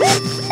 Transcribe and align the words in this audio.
Woo! 0.00 0.42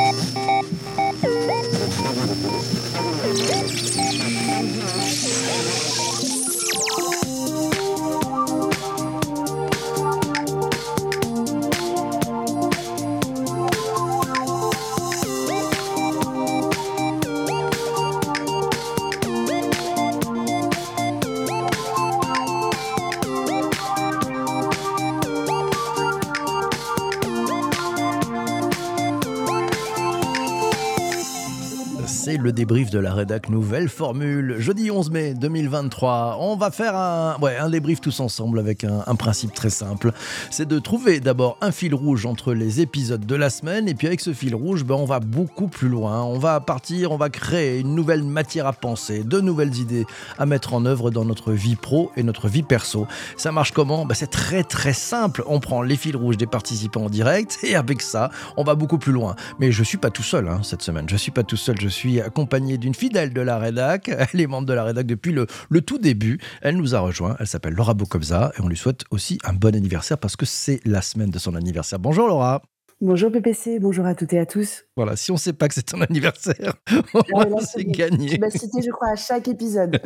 débrief 32.64 32.88
de 32.88 32.98
la 32.98 33.12
rédac 33.12 33.50
Nouvelle 33.50 33.90
Formule. 33.90 34.56
Jeudi 34.58 34.90
11 34.90 35.10
mai 35.10 35.34
2023, 35.34 36.38
on 36.40 36.56
va 36.56 36.70
faire 36.70 36.96
un, 36.96 37.36
ouais, 37.42 37.58
un 37.58 37.68
débrief 37.68 38.00
tous 38.00 38.20
ensemble 38.20 38.58
avec 38.58 38.84
un, 38.84 39.14
principe 39.16 39.52
très 39.52 39.68
simple. 39.68 40.12
C'est 40.48 40.66
de 40.66 40.78
trouver 40.78 41.20
d'abord 41.20 41.58
un 41.60 41.72
fil 41.72 41.94
rouge 41.94 42.24
entre 42.24 42.54
les 42.54 42.80
épisodes 42.80 43.26
de 43.26 43.34
la 43.34 43.50
semaine 43.50 43.86
et 43.86 43.94
puis 43.94 44.06
avec 44.06 44.22
ce 44.22 44.32
fil 44.32 44.54
rouge, 44.54 44.82
ben, 44.82 44.94
on 44.94 45.04
va 45.04 45.20
beaucoup 45.20 45.68
plus 45.68 45.90
loin. 45.90 46.22
On 46.22 46.38
va 46.38 46.58
partir, 46.60 47.12
on 47.12 47.18
va 47.18 47.28
créer 47.28 47.80
une 47.80 47.94
nouvelle 47.94 48.22
matière 48.22 48.66
à 48.66 48.72
penser, 48.72 49.24
de 49.24 49.42
nouvelles 49.42 49.76
idées 49.76 50.06
à 50.38 50.46
mettre 50.46 50.72
en 50.72 50.86
œuvre 50.86 51.10
dans 51.10 51.26
notre 51.26 51.52
vie 51.52 51.76
pro 51.76 52.12
et 52.16 52.22
notre 52.22 52.48
vie 52.48 52.62
perso. 52.62 53.06
Ça 53.36 53.52
marche 53.52 53.72
comment? 53.72 54.06
Ben, 54.06 54.14
C'est 54.14 54.30
très 54.30 54.64
très 54.64 54.94
simple. 54.94 55.44
On 55.48 55.60
prend 55.60 55.82
les 55.82 55.96
fils 55.96 56.16
rouges 56.16 56.38
des 56.38 56.46
participants 56.46 57.04
en 57.04 57.10
direct 57.10 57.58
et 57.62 57.76
avec 57.76 58.00
ça, 58.00 58.30
on 58.56 58.64
va 58.64 58.74
beaucoup 58.74 58.96
plus 58.96 59.12
loin. 59.12 59.36
Mais 59.58 59.70
je 59.70 59.84
suis 59.84 59.98
pas 59.98 60.08
tout 60.08 60.22
seul 60.22 60.48
hein, 60.48 60.60
cette 60.62 60.80
semaine. 60.80 61.06
Je 61.10 61.16
suis 61.16 61.30
pas 61.30 61.42
tout 61.42 61.58
seul. 61.58 61.78
Je 61.78 61.88
suis 61.88 62.22
d'une 62.60 62.94
fidèle 62.94 63.32
de 63.32 63.40
la 63.40 63.58
rédac. 63.58 64.08
Elle 64.32 64.40
est 64.40 64.46
membre 64.46 64.66
de 64.66 64.72
la 64.72 64.84
rédac 64.84 65.06
depuis 65.06 65.32
le, 65.32 65.46
le 65.68 65.80
tout 65.80 65.98
début. 65.98 66.38
Elle 66.62 66.76
nous 66.76 66.94
a 66.94 67.00
rejoint. 67.00 67.36
Elle 67.40 67.46
s'appelle 67.46 67.74
Laura 67.74 67.94
Bocobza 67.94 68.52
et 68.56 68.60
on 68.62 68.68
lui 68.68 68.76
souhaite 68.76 69.04
aussi 69.10 69.38
un 69.44 69.52
bon 69.52 69.74
anniversaire 69.74 70.18
parce 70.18 70.36
que 70.36 70.46
c'est 70.46 70.80
la 70.84 71.02
semaine 71.02 71.30
de 71.30 71.38
son 71.38 71.54
anniversaire. 71.54 71.98
Bonjour 71.98 72.28
Laura. 72.28 72.62
Bonjour 73.00 73.30
PPC, 73.30 73.80
bonjour 73.80 74.06
à 74.06 74.14
toutes 74.14 74.32
et 74.32 74.38
à 74.38 74.46
tous. 74.46 74.84
Voilà, 74.96 75.16
si 75.16 75.30
on 75.30 75.34
ne 75.34 75.38
sait 75.38 75.52
pas 75.52 75.68
que 75.68 75.74
c'est 75.74 75.82
ton 75.82 76.00
anniversaire, 76.00 76.74
au 77.14 77.20
Ah, 77.36 77.46
moins 77.46 77.60
c'est 77.60 77.84
gagné. 77.84 78.28
Tu 78.30 78.38
m'as 78.38 78.48
cité, 78.50 78.80
je 78.82 78.90
crois, 78.90 79.08
à 79.10 79.16
chaque 79.16 79.48
épisode. 79.48 80.00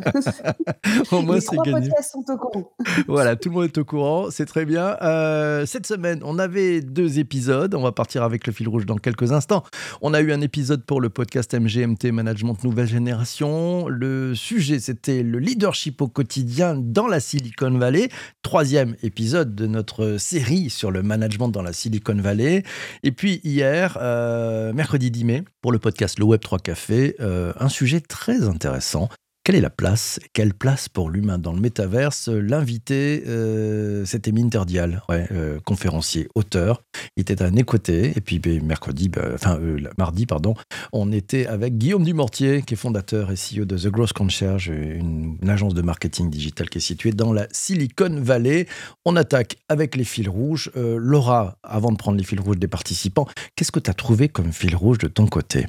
Au 1.11 1.21
moins 1.21 1.39
c'est 1.39 1.55
gagné. 1.57 1.71
podcasts 1.87 2.11
sont 2.11 2.25
au 2.33 2.37
courant. 2.37 2.73
Voilà, 3.07 3.35
tout 3.35 3.49
le 3.49 3.55
monde 3.55 3.65
est 3.65 3.77
au 3.77 3.85
courant, 3.85 4.31
c'est 4.31 4.45
très 4.47 4.65
bien. 4.65 4.97
Euh, 5.01 5.65
cette 5.65 5.85
semaine, 5.85 6.19
on 6.23 6.39
avait 6.39 6.81
deux 6.81 7.19
épisodes. 7.19 7.73
On 7.75 7.81
va 7.83 7.91
partir 7.91 8.23
avec 8.23 8.45
le 8.47 8.51
fil 8.53 8.67
rouge 8.67 8.85
dans 8.85 8.97
quelques 8.97 9.31
instants. 9.31 9.63
On 10.01 10.13
a 10.13 10.19
eu 10.21 10.33
un 10.33 10.41
épisode 10.41 10.83
pour 10.83 10.99
le 10.99 11.09
podcast 11.09 11.53
MGMT 11.53 12.11
Management 12.11 12.61
Nouvelle 12.63 12.87
Génération. 12.87 13.87
Le 13.87 14.33
sujet, 14.35 14.79
c'était 14.79 15.23
le 15.23 15.37
leadership 15.39 16.01
au 16.01 16.07
quotidien 16.07 16.75
dans 16.75 17.07
la 17.07 17.19
Silicon 17.19 17.71
Valley. 17.77 18.09
Troisième 18.41 18.95
épisode 19.03 19.55
de 19.55 19.67
notre 19.67 20.17
série 20.17 20.69
sur 20.69 20.91
le 20.91 21.03
management 21.03 21.49
dans 21.49 21.61
la 21.61 21.71
Silicon 21.73 22.15
Valley. 22.15 22.63
Et 23.03 23.11
puis 23.11 23.41
hier, 23.43 23.97
euh, 24.01 24.73
mercredi 24.73 25.11
10 25.11 25.25
mai, 25.25 25.43
pour 25.61 25.71
le 25.71 25.79
podcast 25.79 26.19
Le 26.19 26.25
Web 26.25 26.41
3 26.41 26.59
Café, 26.59 27.15
euh, 27.19 27.53
un 27.59 27.69
sujet 27.69 28.01
très 28.01 28.43
intéressant. 28.43 29.09
Quelle 29.49 29.57
est 29.57 29.61
la 29.61 29.71
place 29.71 30.19
Quelle 30.33 30.53
place 30.53 30.89
pour 30.89 31.09
l'humain 31.09 31.39
dans 31.39 31.53
le 31.53 31.59
métaverse? 31.59 32.27
L'invité, 32.27 33.23
euh, 33.25 34.05
c'était 34.05 34.31
Minter 34.31 34.61
Dial, 34.67 35.01
ouais, 35.09 35.25
euh, 35.31 35.59
conférencier, 35.65 36.27
auteur. 36.35 36.83
Il 37.17 37.21
était 37.21 37.41
à 37.41 37.49
côtés. 37.63 38.13
Et 38.15 38.21
puis 38.21 38.37
ben, 38.37 38.63
mercredi, 38.63 39.09
ben, 39.09 39.31
enfin 39.33 39.57
euh, 39.59 39.79
mardi, 39.97 40.27
pardon, 40.27 40.53
on 40.93 41.11
était 41.11 41.47
avec 41.47 41.79
Guillaume 41.79 42.03
Dumortier, 42.03 42.61
qui 42.61 42.75
est 42.75 42.77
fondateur 42.77 43.31
et 43.31 43.33
CEO 43.33 43.65
de 43.65 43.75
The 43.75 43.87
Growth 43.87 44.13
Concierge, 44.13 44.67
une, 44.67 45.39
une 45.41 45.49
agence 45.49 45.73
de 45.73 45.81
marketing 45.81 46.29
digital 46.29 46.69
qui 46.69 46.77
est 46.77 46.81
située 46.81 47.11
dans 47.11 47.33
la 47.33 47.47
Silicon 47.51 48.21
Valley. 48.21 48.67
On 49.03 49.15
attaque 49.15 49.57
avec 49.67 49.95
les 49.95 50.03
fils 50.03 50.27
rouges. 50.27 50.69
Laura, 50.75 51.57
avant 51.63 51.91
de 51.91 51.97
prendre 51.97 52.19
les 52.19 52.23
fils 52.23 52.39
rouges 52.39 52.59
des 52.59 52.67
participants, 52.67 53.25
qu'est-ce 53.55 53.71
que 53.71 53.79
tu 53.79 53.89
as 53.89 53.95
trouvé 53.95 54.29
comme 54.29 54.53
fil 54.53 54.75
rouge 54.75 54.99
de 54.99 55.07
ton 55.07 55.25
côté? 55.25 55.65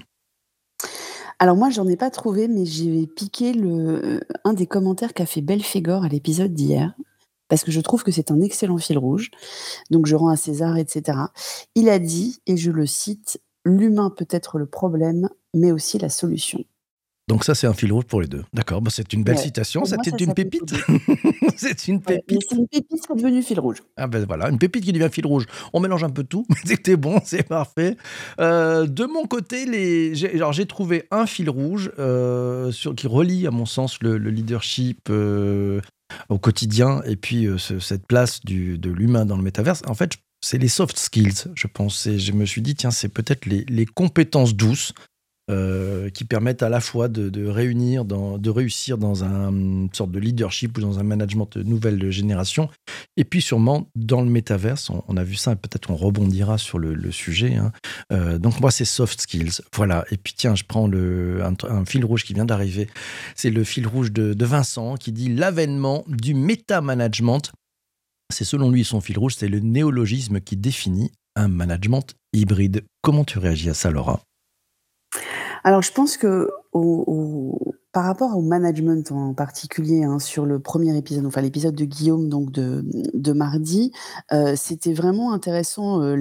Alors 1.42 1.56
moi, 1.56 1.70
j'en 1.70 1.88
ai 1.88 1.96
pas 1.96 2.10
trouvé, 2.10 2.48
mais 2.48 2.66
j'ai 2.66 3.06
piqué 3.06 3.54
le, 3.54 4.20
un 4.44 4.52
des 4.52 4.66
commentaires 4.66 5.14
qu'a 5.14 5.24
fait 5.24 5.40
Belphégor 5.40 6.04
à 6.04 6.08
l'épisode 6.08 6.52
d'hier, 6.52 6.94
parce 7.48 7.64
que 7.64 7.72
je 7.72 7.80
trouve 7.80 8.02
que 8.04 8.12
c'est 8.12 8.30
un 8.30 8.42
excellent 8.42 8.76
fil 8.76 8.98
rouge. 8.98 9.30
Donc 9.90 10.04
je 10.04 10.16
rends 10.16 10.28
à 10.28 10.36
César, 10.36 10.76
etc. 10.76 11.18
Il 11.74 11.88
a 11.88 11.98
dit, 11.98 12.42
et 12.46 12.58
je 12.58 12.70
le 12.70 12.84
cite, 12.84 13.40
l'humain 13.64 14.10
peut 14.10 14.28
être 14.30 14.58
le 14.58 14.66
problème, 14.66 15.30
mais 15.54 15.72
aussi 15.72 15.98
la 15.98 16.10
solution. 16.10 16.62
Donc 17.30 17.44
ça, 17.44 17.54
c'est 17.54 17.66
un 17.66 17.72
fil 17.72 17.92
rouge 17.92 18.04
pour 18.04 18.20
les 18.20 18.26
deux. 18.26 18.42
D'accord, 18.52 18.82
bah, 18.82 18.90
c'est 18.92 19.12
une 19.12 19.22
belle 19.22 19.36
Ouais. 19.36 19.42
citation. 19.42 19.84
C'était 19.84 20.10
une 20.24 20.34
pépite. 20.34 20.74
c'est 21.56 21.86
une 21.88 22.00
pépite. 22.02 22.42
c'est 22.48 22.56
une 22.56 22.66
pépite 22.66 23.00
qui 23.06 23.12
est 23.12 23.16
devenue 23.16 23.42
fil 23.42 23.60
rouge. 23.60 23.78
Ah 23.96 24.06
ben 24.08 24.24
voilà, 24.26 24.50
une 24.50 24.58
pépite 24.58 24.84
qui 24.84 24.92
devient 24.92 25.08
fil 25.12 25.26
rouge. 25.26 25.46
On 25.72 25.80
mélange 25.80 26.02
un 26.04 26.10
peu 26.10 26.24
tout, 26.24 26.44
mais 26.50 26.56
c'était 26.64 26.96
bon, 26.96 27.20
c'est 27.24 27.44
parfait. 27.46 27.96
Euh, 28.40 28.86
de 28.86 29.04
mon 29.04 29.26
côté, 29.26 29.64
les... 29.64 30.14
j'ai 30.14 30.66
trouvé 30.66 31.06
un 31.12 31.26
fil 31.26 31.48
rouge 31.48 31.92
euh, 31.98 32.72
sur... 32.72 32.94
qui 32.94 33.06
relie, 33.06 33.46
à 33.46 33.50
mon 33.52 33.66
sens, 33.66 33.98
le, 34.02 34.18
le 34.18 34.30
leadership 34.30 35.08
euh, 35.10 35.80
au 36.28 36.38
quotidien 36.38 37.00
et 37.06 37.14
puis 37.16 37.46
ce- 37.58 37.78
cette 37.78 38.06
place 38.06 38.40
du, 38.44 38.76
de 38.78 38.90
l'humain 38.90 39.24
dans 39.24 39.36
le 39.36 39.42
métaverse. 39.44 39.82
En 39.86 39.94
fait, 39.94 40.14
c'est 40.42 40.58
les 40.58 40.68
soft 40.68 40.98
skills, 40.98 41.44
je 41.54 41.66
pense. 41.66 42.06
Et 42.06 42.18
je 42.18 42.32
me 42.32 42.44
suis 42.46 42.62
dit, 42.62 42.74
tiens, 42.74 42.90
c'est 42.90 43.08
peut-être 43.10 43.46
les, 43.46 43.64
les 43.68 43.86
compétences 43.86 44.54
douces 44.56 44.92
euh, 45.50 46.08
qui 46.10 46.24
permettent 46.24 46.62
à 46.62 46.68
la 46.68 46.80
fois 46.80 47.08
de, 47.08 47.46
réunir, 47.46 48.04
de 48.04 48.50
réussir 48.50 48.96
dans 48.96 49.24
un, 49.24 49.50
une 49.50 49.88
sorte 49.92 50.10
de 50.10 50.18
leadership 50.18 50.78
ou 50.78 50.80
dans 50.80 50.98
un 50.98 51.02
management 51.02 51.58
de 51.58 51.62
nouvelle 51.62 52.10
génération 52.10 52.68
et 53.16 53.24
puis 53.24 53.42
sûrement 53.42 53.88
dans 53.94 54.22
le 54.22 54.30
métaverse, 54.30 54.90
on, 54.90 55.16
a 55.16 55.24
vu 55.24 55.34
ça, 55.34 55.56
peut-être 55.56 55.90
on 55.90 55.96
rebondira 55.96 56.58
sur 56.58 56.78
le, 56.78 57.10
sujet. 57.10 57.56
hein. 57.56 57.72
Euh, 58.12 58.38
donc 58.38 58.60
moi, 58.60 58.70
c'est 58.70 58.84
soft 58.84 59.20
skills. 59.20 59.60
Voilà. 59.74 60.04
Et 60.10 60.16
puis 60.16 60.32
tiens, 60.36 60.54
je 60.54 60.64
prends 60.64 60.86
le, 60.86 61.42
un, 61.44 61.54
un 61.68 61.84
fil 61.84 62.04
rouge 62.04 62.24
qui 62.24 62.34
vient 62.34 62.44
d'arriver. 62.44 62.88
C'est 63.34 63.50
le 63.50 63.64
fil 63.64 63.86
rouge 63.86 64.12
de, 64.12 64.32
de 64.32 64.44
Vincent 64.44 64.96
qui 64.96 65.12
dit 65.12 65.28
l'avènement 65.28 66.04
du 66.08 66.34
méta-management. 66.34 67.52
C'est 68.32 68.44
selon 68.44 68.70
lui 68.70 68.84
son 68.84 69.00
fil 69.00 69.18
rouge, 69.18 69.34
c'est 69.36 69.48
le 69.48 69.60
néologisme 69.60 70.40
qui 70.40 70.56
définit 70.56 71.10
un 71.36 71.48
management 71.48 72.14
hybride. 72.32 72.84
Comment 73.02 73.24
tu 73.24 73.38
réagis 73.38 73.70
à 73.70 73.74
ça, 73.74 73.90
Laura? 73.90 74.22
Alors, 75.64 75.82
je 75.82 75.92
pense 75.92 76.16
que 76.16 76.48
par 77.92 78.04
rapport 78.04 78.36
au 78.36 78.42
management 78.42 79.10
en 79.10 79.34
particulier, 79.34 80.04
hein, 80.04 80.18
sur 80.18 80.46
le 80.46 80.60
premier 80.60 80.96
épisode, 80.96 81.26
enfin 81.26 81.40
l'épisode 81.40 81.74
de 81.74 81.84
Guillaume 81.84 82.28
donc 82.28 82.52
de, 82.52 82.84
de 83.14 83.32
mardi, 83.32 83.92
euh, 84.32 84.54
c'était 84.56 84.92
vraiment 84.92 85.32
intéressant 85.32 86.00
euh, 86.02 86.16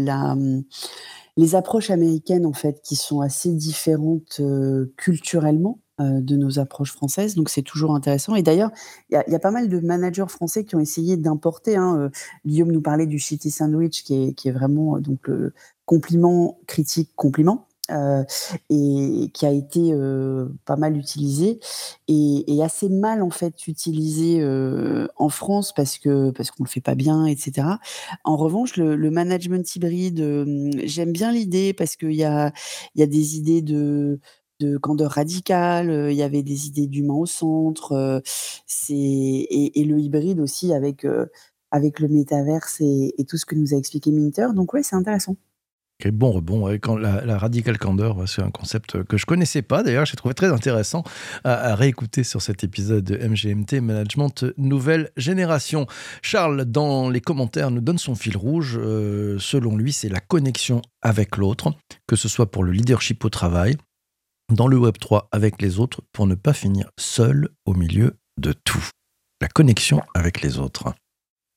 les 1.38 1.56
approches 1.56 1.90
américaines 1.92 2.46
en 2.46 2.54
fait 2.54 2.82
qui 2.84 2.96
sont 2.96 3.22
assez 3.22 3.52
différentes 3.54 4.38
euh, 4.40 4.92
culturellement 4.98 5.80
de 6.02 6.38
nos 6.38 6.60
approches 6.60 6.94
françaises. 6.94 7.36
Donc 7.36 7.50
c'est 7.50 7.62
toujours 7.62 7.94
intéressant. 7.94 8.34
Et 8.36 8.42
d'ailleurs, 8.42 8.72
il 9.10 9.22
y, 9.28 9.36
a- 9.36 9.40
pas 9.40 9.52
mal 9.52 9.68
de 9.68 9.82
managers 9.82 10.30
français 10.30 10.64
qui 10.64 10.78
ont 10.78 10.80
essayé 10.80 11.18
d'importer. 11.18 11.76
hein, 11.76 12.10
Guillaume 12.46 12.72
nous 12.72 12.82
parlait 12.82 13.06
du 13.06 13.20
shitty 13.20 13.52
sandwich 13.52 14.04
qui 14.06 14.34
est, 14.46 14.52
vraiment 14.52 14.98
donc 15.02 15.30
compliment 15.86 16.58
critique 16.68 17.12
compliment. 17.18 17.68
Euh, 17.92 18.24
et 18.70 19.30
qui 19.34 19.46
a 19.46 19.52
été 19.52 19.92
euh, 19.94 20.48
pas 20.66 20.76
mal 20.76 20.98
utilisé 20.98 21.60
et, 22.08 22.44
assez 22.64 22.90
mal 22.90 23.24
en 23.24 23.30
fait 23.30 23.68
utilisé 23.68 24.42
euh, 24.42 25.08
en 25.16 25.30
France 25.30 25.74
parce 25.74 25.98
que 25.98 26.32
parce 26.32 26.52
qu'on 26.52 26.64
le 26.64 26.70
fait 26.70 26.82
pas 26.82 26.96
bien, 26.96 27.26
etc. 27.26 27.68
En 28.26 28.36
revanche, 28.38 28.76
le, 28.78 29.10
management 29.12 29.76
hybride, 29.76 30.20
j'aime 30.84 31.12
bien 31.12 31.32
l'idée 31.32 31.74
parce 31.74 31.96
qu'il 31.96 32.14
y 32.14 32.24
a 32.24 32.52
il 32.96 33.02
y 33.02 33.04
a 33.04 33.08
des 33.08 33.38
idées 33.38 33.62
de 33.62 34.20
de 34.60 34.78
candeur 34.78 35.12
radicale, 35.12 36.10
il 36.12 36.18
y 36.18 36.24
avait 36.24 36.44
des 36.44 36.68
idées 36.68 36.88
d'humain 36.88 37.14
au 37.16 37.26
centre, 37.26 38.22
et, 38.90 39.84
le 39.86 40.00
hybride 40.00 40.40
aussi 40.42 40.74
avec 40.74 41.06
avec 41.72 42.00
le 42.00 42.08
métaverse 42.10 42.82
et, 42.82 43.14
et 43.18 43.26
tout 43.26 43.38
ce 43.38 43.46
que 43.46 43.56
nous 43.56 43.74
a 43.74 43.78
expliqué 43.78 44.12
Minter. 44.12 44.48
Donc 44.54 44.74
ouais, 44.74 44.84
c'est 44.84 44.96
intéressant. 44.96 45.36
Ok, 46.02 46.12
bon 46.12 46.32
rebond, 46.32 46.68
la, 46.98 47.26
la 47.26 47.38
radical 47.38 47.76
ouais, 47.84 48.26
c'est 48.26 48.42
un 48.42 48.52
concept 48.52 49.04
que 49.04 49.18
je 49.18 49.26
connaissais 49.26 49.62
pas. 49.62 49.84
D'ailleurs, 49.84 50.06
j'ai 50.06 50.16
trouvé 50.16 50.34
très 50.34 50.48
intéressant 50.48 51.04
à, 51.44 51.72
à 51.72 51.76
réécouter 51.76 52.24
sur 52.24 52.42
cet 52.42 52.64
épisode 52.64 53.04
de 53.04 53.18
MGMT 53.18 53.82
Management 53.82 54.46
Nouvelle 54.58 55.12
Génération. 55.18 55.88
Charles, 56.22 56.64
dans 56.64 57.10
les 57.10 57.20
commentaires, 57.20 57.70
nous 57.70 57.82
donne 57.82 57.98
son 57.98 58.16
fil 58.16 58.38
rouge. 58.38 58.80
Euh, 58.82 59.38
selon 59.40 59.76
lui, 59.76 59.92
c'est 59.92 60.08
la 60.08 60.22
connexion 60.22 60.82
avec 61.02 61.36
l'autre, 61.36 61.74
que 62.08 62.16
ce 62.16 62.30
soit 62.30 62.50
pour 62.50 62.64
le 62.64 62.72
leadership 62.72 63.26
au 63.26 63.30
travail, 63.30 63.76
dans 64.54 64.68
le 64.70 64.78
Web 64.78 64.98
3 65.00 65.28
avec 65.34 65.62
les 65.62 65.80
autres, 65.80 66.02
pour 66.14 66.28
ne 66.28 66.36
pas 66.36 66.54
finir 66.54 66.92
seul 66.98 67.50
au 67.66 67.74
milieu 67.74 68.16
de 68.40 68.54
tout. 68.54 68.88
La 69.42 69.50
connexion 69.50 70.02
avec 70.14 70.40
les 70.40 70.60
autres. 70.60 70.94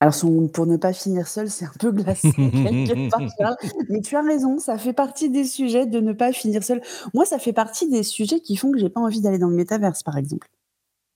Alors 0.02 0.14
son 0.14 0.48
«Pour 0.48 0.66
ne 0.66 0.76
pas 0.76 0.92
finir 0.92 1.28
seul», 1.28 1.48
c'est 1.48 1.64
un 1.64 1.72
peu 1.78 1.92
glacé 1.92 2.32
quelque 2.36 3.08
part, 3.08 3.20
Charles, 3.38 3.56
mais 3.88 4.00
tu 4.00 4.16
as 4.16 4.22
raison, 4.22 4.58
ça 4.58 4.76
fait 4.76 4.92
partie 4.92 5.30
des 5.30 5.44
sujets 5.44 5.86
de 5.86 6.00
ne 6.00 6.12
pas 6.12 6.32
finir 6.32 6.64
seul. 6.64 6.82
Moi, 7.14 7.24
ça 7.24 7.38
fait 7.38 7.52
partie 7.52 7.88
des 7.88 8.02
sujets 8.02 8.40
qui 8.40 8.56
font 8.56 8.72
que 8.72 8.78
j'ai 8.78 8.88
pas 8.88 9.00
envie 9.00 9.20
d'aller 9.20 9.38
dans 9.38 9.48
le 9.48 9.54
métaverse, 9.54 10.02
par 10.02 10.18
exemple. 10.18 10.48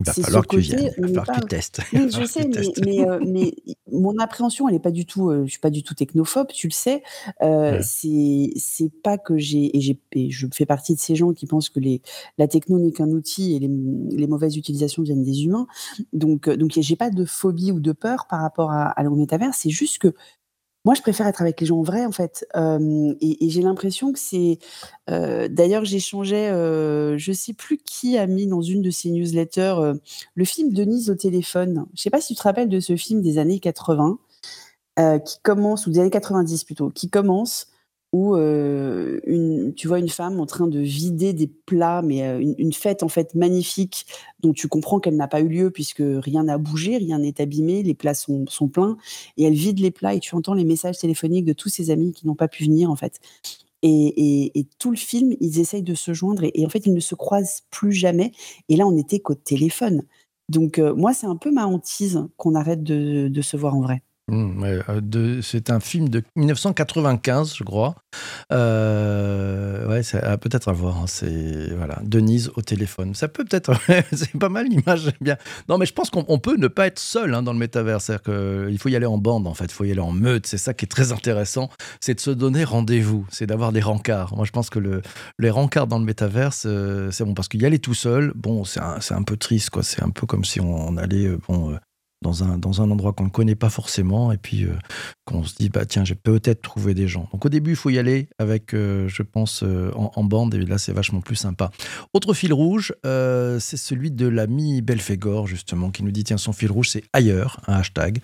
Il 0.00 0.06
va 0.06 0.12
ce 0.12 0.20
falloir 0.20 0.46
que 0.46 0.56
tu 0.56 0.60
viennes, 0.60 0.90
il 0.98 1.02
va 1.02 1.08
n'est 1.08 1.14
falloir 1.14 1.26
que 1.26 1.40
tu 1.40 1.48
testes, 1.48 1.80
oui, 1.92 2.10
je 2.10 2.24
sais, 2.26 2.46
mais 2.46 2.50
testes. 2.50 2.80
mais 3.26 3.54
mon 3.90 4.18
appréhension, 4.18 4.68
elle 4.68 4.74
est 4.74 4.80
pas 4.80 4.90
du 4.90 5.06
tout, 5.06 5.30
heu, 5.30 5.44
je 5.46 5.50
suis 5.52 5.60
pas 5.60 5.70
du 5.70 5.82
tout 5.82 5.94
technophobe, 5.94 6.48
tu 6.48 6.68
le 6.68 6.72
sais. 6.72 7.02
Ouais. 7.40 7.80
c'est 7.82 8.50
c'est 8.56 8.90
pas 9.02 9.16
que 9.16 9.38
j'ai 9.38 9.74
et 9.76 9.80
j'ai 9.80 9.98
et 10.12 10.30
je 10.30 10.46
fais 10.52 10.66
partie 10.66 10.94
de 10.94 11.00
ces 11.00 11.16
gens 11.16 11.32
qui 11.32 11.46
pensent 11.46 11.70
que 11.70 11.80
les 11.80 12.02
la 12.36 12.46
techno 12.46 12.78
n'est 12.78 12.92
qu'un 12.92 13.10
outil 13.10 13.56
et 13.56 13.58
les 13.58 13.68
les 13.68 14.26
mauvaises 14.26 14.56
utilisations 14.56 15.02
viennent 15.02 15.24
des 15.24 15.44
humains. 15.44 15.66
Donc 16.12 16.50
donc 16.50 16.72
j'ai 16.76 16.96
pas 16.96 17.10
de 17.10 17.24
phobie 17.24 17.72
ou 17.72 17.80
de 17.80 17.92
peur 17.92 18.26
par 18.28 18.40
rapport 18.42 18.72
à 18.72 18.88
à 18.90 19.04
au 19.04 19.16
métavers. 19.16 19.54
C'est 19.54 19.70
juste 19.70 19.98
que 19.98 20.14
moi, 20.86 20.94
je 20.94 21.02
préfère 21.02 21.26
être 21.26 21.42
avec 21.42 21.60
les 21.60 21.66
gens 21.66 21.80
en 21.80 21.82
vrai, 21.82 22.06
en 22.06 22.12
fait. 22.12 22.46
Et 23.20 23.50
j'ai 23.50 23.60
l'impression 23.60 24.12
que 24.12 24.18
c'est 24.20 24.58
d'ailleurs, 25.08 25.84
j'échangeais, 25.84 26.50
heu, 26.52 27.16
je 27.18 27.32
sais 27.32 27.52
plus 27.54 27.78
qui 27.78 28.16
a 28.16 28.26
mis 28.28 28.46
dans 28.46 28.62
une 28.62 28.82
de 28.82 28.90
ses 28.90 29.10
newsletters, 29.10 29.74
le 30.36 30.44
film 30.44 30.72
Denise 30.72 31.10
au 31.10 31.16
téléphone. 31.16 31.86
Je 31.94 32.02
sais 32.02 32.10
pas 32.10 32.20
si 32.20 32.34
tu 32.34 32.38
te 32.38 32.44
rappelles 32.44 32.68
de 32.68 32.78
ce 32.78 32.94
film 32.96 33.20
des 33.20 33.38
années 33.38 33.58
80, 33.58 34.18
heu, 35.00 35.18
qui 35.26 35.38
commence 35.42 35.88
ou 35.88 35.90
des 35.90 35.98
années 35.98 36.10
90 36.10 36.62
plutôt, 36.64 36.90
qui 36.90 37.10
commence 37.10 37.66
où, 38.12 38.36
tu 39.76 39.88
vois 39.88 39.98
une 39.98 40.08
femme 40.08 40.40
en 40.40 40.46
train 40.46 40.66
de 40.68 40.80
vider 40.80 41.32
des 41.32 41.48
plats, 41.48 42.02
mais, 42.02 42.20
une 42.58 42.72
fête 42.72 43.02
en 43.02 43.08
fait 43.08 43.34
magnifique 43.34 44.06
dont 44.40 44.52
tu 44.52 44.68
comprends 44.68 45.00
qu'elle 45.00 45.16
n'a 45.16 45.28
pas 45.28 45.40
eu 45.40 45.48
lieu 45.48 45.70
puisque 45.70 46.02
rien 46.02 46.44
n'a 46.44 46.58
bougé, 46.58 46.96
rien 46.98 47.18
n'est 47.18 47.40
abîmé, 47.40 47.82
les 47.82 47.94
plats 47.94 48.14
sont 48.14 48.46
pleins 48.72 48.96
et 49.36 49.44
elle 49.44 49.54
vide 49.54 49.80
les 49.80 49.90
plats 49.90 50.14
et 50.14 50.20
tu 50.20 50.34
entends 50.34 50.54
les 50.54 50.64
messages 50.64 50.98
téléphoniques 50.98 51.44
de 51.44 51.52
tous 51.52 51.68
ses 51.68 51.90
amis 51.90 52.12
qui 52.12 52.26
n'ont 52.26 52.34
pas 52.34 52.48
pu 52.48 52.64
venir 52.64 52.90
en 52.90 52.96
fait 52.96 53.20
et 53.82 54.58
et 54.58 54.66
tout 54.78 54.90
le 54.90 54.96
film, 54.96 55.34
ils 55.40 55.60
essayent 55.60 55.82
de 55.82 55.94
se 55.94 56.12
joindre 56.14 56.44
et 56.44 56.66
en 56.66 56.68
fait, 56.68 56.86
ils 56.86 56.94
ne 56.94 57.00
se 57.00 57.14
croisent 57.14 57.62
plus 57.70 57.92
jamais 57.92 58.32
et 58.68 58.76
là, 58.76 58.86
on 58.86 58.92
n'était 58.92 59.20
qu'au 59.20 59.34
téléphone. 59.34 60.02
Donc 60.48 60.78
moi, 60.78 61.12
c'est 61.14 61.26
un 61.26 61.36
peu 61.36 61.50
ma 61.52 61.66
hantise 61.66 62.24
qu'on 62.36 62.54
arrête 62.54 62.82
de 62.84 63.42
se 63.42 63.56
voir 63.56 63.74
en 63.76 63.80
vrai. 63.82 64.02
Heu, 64.28 64.82
de 65.02 65.40
c'est 65.40 65.70
un 65.70 65.78
film 65.78 66.08
de 66.08 66.22
1995, 66.34 67.54
je 67.56 67.62
crois. 67.62 67.94
Heu, 68.52 69.86
ouais, 69.88 70.02
ça 70.02 70.18
a 70.18 70.36
peut-être 70.36 70.68
à 70.68 70.72
voir, 70.72 70.96
hein, 70.98 71.04
c'est 71.06 71.72
voilà, 71.76 72.00
Denise 72.02 72.50
au 72.56 72.62
téléphone. 72.62 73.14
Ça 73.14 73.28
peut 73.28 73.44
peut-être 73.44 73.72
c'est 74.12 74.36
pas 74.36 74.48
mal 74.48 74.66
l'image, 74.68 75.12
bien. 75.20 75.36
Non, 75.68 75.78
mais 75.78 75.86
je 75.86 75.92
pense 75.92 76.10
qu'on 76.10 76.24
on 76.26 76.38
peut 76.40 76.56
ne 76.56 76.66
pas 76.66 76.88
être 76.88 76.98
seul, 76.98 77.34
hein, 77.34 77.42
dans 77.44 77.52
le 77.52 77.58
métavers. 77.60 78.00
C'est-à-dire 78.00 78.22
qu'il 78.24 78.78
faut 78.78 78.88
y 78.88 78.96
aller 78.96 79.06
en 79.06 79.18
bande, 79.18 79.46
en 79.46 79.54
fait, 79.54 79.66
il 79.66 79.72
faut 79.72 79.84
y 79.84 79.92
aller 79.92 80.00
en 80.00 80.10
meute. 80.12 80.46
C'est 80.48 80.58
ça 80.58 80.74
qui 80.74 80.86
est 80.86 80.88
très 80.88 81.12
intéressant, 81.12 81.70
c'est 82.00 82.14
de 82.14 82.20
se 82.20 82.30
donner 82.32 82.64
rendez-vous, 82.64 83.26
c'est 83.30 83.46
d'avoir 83.46 83.70
des 83.72 83.80
rencarts. 83.80 84.34
Moi, 84.34 84.44
je 84.44 84.50
pense 84.50 84.70
que 84.70 84.80
le 84.80 85.02
les 85.38 85.50
rencarts 85.50 85.86
dans 85.86 85.98
le 86.00 86.04
métaverse, 86.04 86.66
heu, 86.66 87.10
c'est 87.12 87.24
bon 87.24 87.34
parce 87.34 87.46
qu'y 87.48 87.64
aller 87.64 87.78
tout 87.78 87.94
seul, 87.94 88.32
bon, 88.34 88.64
c'est 88.64 88.80
un 88.80 89.22
peu 89.22 89.36
triste. 89.36 89.70
C'est 89.82 90.02
un 90.02 90.10
peu 90.10 90.26
comme 90.26 90.44
si 90.44 90.60
on 90.60 90.96
allait, 90.96 91.28
bon, 91.48 91.76
dans 92.26 92.42
un 92.42 92.58
dans 92.58 92.82
un 92.82 92.90
endroit 92.90 93.12
qu'on 93.12 93.24
ne 93.24 93.30
connaît 93.30 93.54
pas 93.54 93.70
forcément 93.70 94.32
et 94.32 94.36
puis, 94.36 94.64
heu, 94.64 94.76
qu'on 95.24 95.44
se 95.44 95.54
dit: 95.54 95.68
«Bah, 95.68 95.86
tiens, 95.86 96.04
j'ai 96.04 96.16
peut-être 96.16 96.60
trouvé 96.60 96.92
des 96.92 97.06
gens». 97.06 97.28
Donc 97.32 97.44
au 97.44 97.48
début, 97.48 97.70
il 97.70 97.76
faut 97.76 97.90
y 97.90 97.98
aller 97.98 98.28
avec, 98.38 98.74
heu, 98.74 99.06
je 99.06 99.22
pense, 99.22 99.62
heu, 99.62 99.92
en 99.94 100.24
bande 100.24 100.54
et 100.54 100.64
là, 100.64 100.78
c'est 100.78 100.92
vachement 100.92 101.20
plus 101.20 101.36
sympa. 101.36 101.70
Autre 102.14 102.34
fil 102.34 102.52
rouge, 102.52 102.92
c'est 103.04 103.76
celui 103.76 104.10
de 104.10 104.26
l'ami 104.26 104.82
Belphégor 104.82 105.46
justement 105.46 105.90
qui 105.90 106.02
nous 106.02 106.10
dit: 106.10 106.24
«Tiens, 106.24 106.36
son 106.36 106.52
fil 106.52 106.70
rouge, 106.70 106.88
c'est 106.90 107.04
ailleurs», 107.12 107.60
un 107.68 107.74
hashtag, 107.74 108.18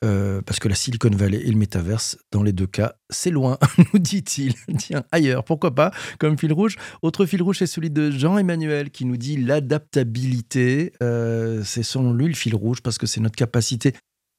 parce 0.00 0.58
que 0.58 0.68
la 0.68 0.74
Silicon 0.74 1.10
Valley 1.10 1.38
et 1.38 1.50
le 1.50 1.56
métaverse, 1.56 2.18
dans 2.32 2.42
les 2.42 2.52
2 2.52 2.66
cas, 2.66 2.96
c'est 3.08 3.30
loin, 3.30 3.58
nous 3.92 3.98
dit-il. 3.98 4.54
Tiens, 4.78 5.04
ailleurs, 5.12 5.44
pourquoi 5.44 5.74
pas, 5.74 5.92
comme 6.18 6.38
fil 6.38 6.52
rouge. 6.52 6.76
Autre 7.00 7.24
fil 7.24 7.42
rouge, 7.42 7.58
c'est 7.58 7.66
celui 7.66 7.90
de 7.90 8.10
Jean-Emmanuel 8.10 8.90
qui 8.90 9.06
nous 9.06 9.16
dit: 9.16 9.38
«L'adaptabilité», 9.38 10.92
c'est 11.00 11.82
selon 11.82 12.12
lui 12.12 12.28
le 12.28 12.34
fil 12.34 12.54
rouge 12.54 12.82
parce 12.82 12.98
que 12.98 13.06
c'est 13.06 13.20
notre 13.20 13.36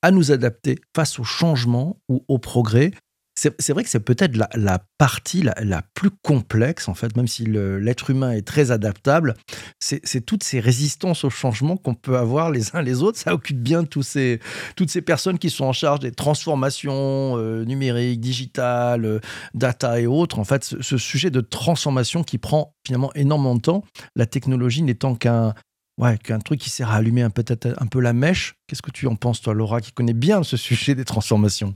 à 0.01 0.11
nous 0.11 0.31
adapter 0.31 0.79
face 0.95 1.19
au 1.19 1.23
changement 1.23 1.99
ou 2.09 2.23
au 2.27 2.37
progrès. 2.37 2.91
C'est 3.39 3.69
vrai 3.71 3.83
que 3.83 3.89
c'est 3.91 3.99
peut-être 3.99 4.35
la 4.55 4.79
partie 4.97 5.43
la 5.43 5.83
plus 5.93 6.09
complexe 6.23 6.87
en 6.87 6.95
fait, 6.95 7.15
même 7.15 7.27
si 7.27 7.45
l'être 7.45 8.09
humain 8.09 8.31
est 8.31 8.41
très 8.41 8.71
adaptable, 8.71 9.35
c'est 9.79 10.25
toutes 10.25 10.43
ces 10.43 10.59
résistances 10.59 11.23
au 11.23 11.29
changement 11.29 11.77
qu'on 11.77 11.93
peut 11.93 12.17
avoir 12.17 12.49
les 12.49 12.75
uns 12.75 12.81
les 12.81 13.03
autres. 13.03 13.19
Ça 13.19 13.35
occupe 13.35 13.61
bien 13.61 13.83
tous 13.83 14.01
ces 14.01 14.39
toutes 14.75 14.89
ces 14.89 15.03
personnes 15.03 15.37
qui 15.37 15.51
sont 15.51 15.65
en 15.65 15.73
charge 15.73 15.99
des 15.99 16.11
transformations, 16.11 17.37
heu, 17.37 17.63
numériques, 17.63 18.21
digitales, 18.21 19.05
heu, 19.05 19.21
data 19.53 19.99
et 20.01 20.07
autres. 20.07 20.39
En 20.39 20.43
fait, 20.43 20.63
ce 20.63 20.81
ce 20.81 20.97
sujet 20.97 21.29
de 21.29 21.41
transformation 21.41 22.23
qui 22.23 22.39
prend 22.39 22.73
finalement 22.87 23.11
énormément 23.13 23.53
de 23.53 23.61
temps, 23.61 23.83
la 24.15 24.25
technologie 24.25 24.81
n'étant 24.81 25.13
qu'un 25.13 25.53
ouais, 25.97 26.17
qu'un 26.17 26.39
truc 26.39 26.59
qui 26.59 26.69
sert 26.69 26.89
à 26.91 26.95
allumer 26.95 27.21
un 27.21 27.29
peut-être 27.29 27.67
un 27.81 27.87
peu 27.87 27.99
la 27.99 28.13
mèche. 28.13 28.55
Qu'est-ce 28.67 28.81
que 28.81 28.91
tu 28.91 29.07
en 29.07 29.15
penses 29.15 29.41
toi, 29.41 29.53
Laura, 29.53 29.81
qui 29.81 29.91
connais 29.91 30.13
bien 30.13 30.43
ce 30.43 30.57
sujet 30.57 30.95
des 30.95 31.05
transformations? 31.05 31.75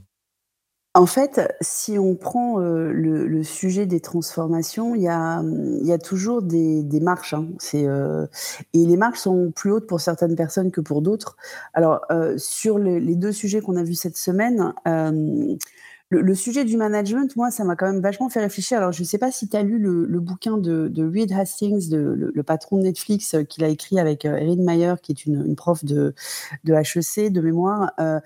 En 0.94 1.06
fait, 1.06 1.40
si 1.62 1.98
on 1.98 2.16
prend, 2.16 2.60
heu, 2.60 2.92
le 2.92 3.42
sujet 3.44 3.86
des 3.86 4.00
transformations, 4.00 4.94
il 4.94 5.00
y 5.00 5.08
a, 5.08 5.42
y 5.82 5.90
a 5.90 5.96
toujours 5.98 6.42
des 6.42 7.00
marches, 7.00 7.32
hein. 7.32 7.48
C'est, 7.58 7.86
heu 7.86 8.28
et 8.74 8.84
les 8.84 8.98
marches 8.98 9.20
sont 9.20 9.52
plus 9.56 9.72
hautes 9.72 9.86
pour 9.86 10.02
certaines 10.02 10.36
personnes 10.36 10.70
que 10.70 10.82
pour 10.82 11.00
d'autres. 11.00 11.36
Alors, 11.72 12.02
heu, 12.10 12.36
sur 12.36 12.78
les 12.78 13.16
2 13.16 13.32
sujets 13.32 13.62
qu'on 13.62 13.76
a 13.76 13.82
vus 13.82 13.94
cette 13.94 14.18
semaine, 14.18 14.74
le 16.12 16.20
le 16.20 16.34
sujet 16.34 16.64
du 16.64 16.76
management, 16.76 17.34
moi, 17.36 17.50
ça 17.50 17.64
m'a 17.64 17.74
quand 17.74 17.86
même 17.90 18.02
vachement 18.02 18.28
fait 18.28 18.40
réfléchir. 18.40 18.76
Alors, 18.78 18.92
je 18.92 19.00
ne 19.00 19.06
sais 19.06 19.18
pas 19.18 19.32
si 19.32 19.48
tu 19.48 19.56
as 19.56 19.62
lu 19.62 19.78
le 19.78 20.04
le 20.06 20.20
bouquin 20.20 20.58
de 20.58 20.88
de 20.88 21.04
Reed 21.04 21.32
Hastings, 21.32 21.88
de 21.88 21.96
le 21.96 22.30
le 22.34 22.42
patron 22.42 22.76
de 22.76 22.82
Netflix, 22.82 23.34
heu, 23.34 23.44
qu'il 23.44 23.64
a 23.64 23.68
écrit 23.68 23.98
avec, 23.98 24.26
heu, 24.26 24.36
Erin 24.36 24.56
Meyer, 24.62 24.94
qui 25.02 25.12
est 25.12 25.24
une 25.24 25.42
une 25.46 25.56
prof 25.56 25.84
de 25.84 26.14
de 26.64 26.74
HEC 26.74 27.32
de 27.32 27.40
mémoire, 27.40 27.92
heu, 27.98 28.20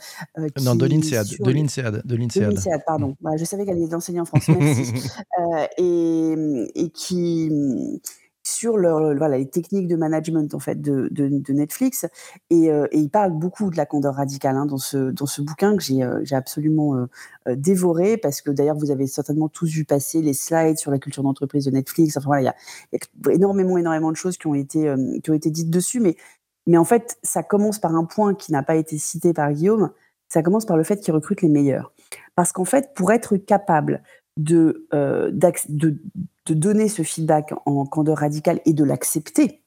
Non, 0.62 0.74
de 0.74 0.86
l'INSEAD, 0.86 1.26
sur 1.26 1.44
de 1.44 1.50
l'INSEAD, 1.52 2.02
de 2.04 2.16
de 2.16 2.16
l'INSEAD. 2.16 2.80
Mmh. 2.80 2.82
pardon. 2.86 3.16
Bah, 3.20 3.36
je 3.38 3.44
savais 3.44 3.64
qu'elle 3.64 3.76
allait 3.76 3.94
enseigner 3.94 4.20
en 4.20 4.24
France, 4.24 4.48
merci. 4.48 4.92
Et 5.78 6.34
et 6.74 6.90
qui, 6.90 7.50
sur 8.46 8.76
le 8.78 9.16
voilà, 9.18 9.38
les 9.38 9.48
techniques 9.48 9.88
de 9.88 9.96
management, 9.96 10.54
en 10.54 10.58
fait, 10.60 10.80
de 10.80 11.08
de 11.10 11.52
Netflix 11.52 12.06
et 12.50 12.70
heu 12.70 12.88
et 12.92 12.98
il 12.98 13.10
parle 13.10 13.32
beaucoup 13.32 13.70
de 13.70 13.76
la 13.76 13.86
candeur 13.86 14.14
radicale, 14.14 14.56
hein, 14.56 14.66
dans 14.66 14.78
ce 14.78 15.10
dans 15.10 15.26
ce 15.26 15.42
bouquin 15.42 15.76
que 15.76 15.82
j'ai, 15.82 16.08
j'ai 16.22 16.36
absolument, 16.36 16.96
heu 16.96 17.08
heu, 17.48 17.56
dévoré 17.56 18.16
parce 18.16 18.40
que 18.42 18.50
d'ailleurs, 18.50 18.76
vous 18.76 18.90
avez 18.90 19.06
certainement 19.06 19.48
tous 19.48 19.66
vu 19.70 19.84
passer 19.84 20.22
les 20.22 20.34
slides 20.34 20.78
sur 20.78 20.90
la 20.90 20.98
culture 20.98 21.22
d'entreprise 21.22 21.64
de 21.66 21.70
Netflix. 21.70 22.16
Enfin, 22.16 22.26
voilà, 22.26 22.54
il 22.92 22.98
y 22.98 23.28
a 23.28 23.32
énormément, 23.34 23.78
énormément 23.78 24.10
de 24.10 24.16
choses 24.16 24.36
qui 24.38 24.46
ont 24.46 24.54
été, 24.54 24.84
hem, 24.84 25.20
qui 25.22 25.30
ont 25.30 25.34
été 25.34 25.50
dites 25.50 25.70
dessus 25.70 26.00
mais 26.00 26.16
mais 26.68 26.76
en 26.78 26.84
fait, 26.84 27.16
ça 27.22 27.42
commence 27.44 27.78
par 27.78 27.94
un 27.94 28.04
point 28.04 28.34
qui 28.34 28.52
n'a 28.52 28.62
pas 28.62 28.74
été 28.76 28.98
cité 28.98 29.32
par 29.32 29.52
Guillaume, 29.52 29.90
ça 30.28 30.42
commence 30.42 30.66
par 30.66 30.76
le 30.76 30.82
fait 30.82 30.96
qu'il 31.00 31.14
recrute 31.14 31.42
les 31.42 31.48
meilleurs. 31.48 31.92
Parce 32.34 32.52
qu'en 32.52 32.64
fait, 32.64 32.90
pour 32.94 33.12
être 33.12 33.36
capable 33.36 34.02
de 34.36 34.86
de 36.46 36.54
donner 36.54 36.88
ce 36.88 37.02
feedback 37.02 37.52
en 37.66 37.84
candeur 37.86 38.18
radicale 38.18 38.60
et 38.66 38.72
de 38.72 38.84
l'accepter 38.84 39.62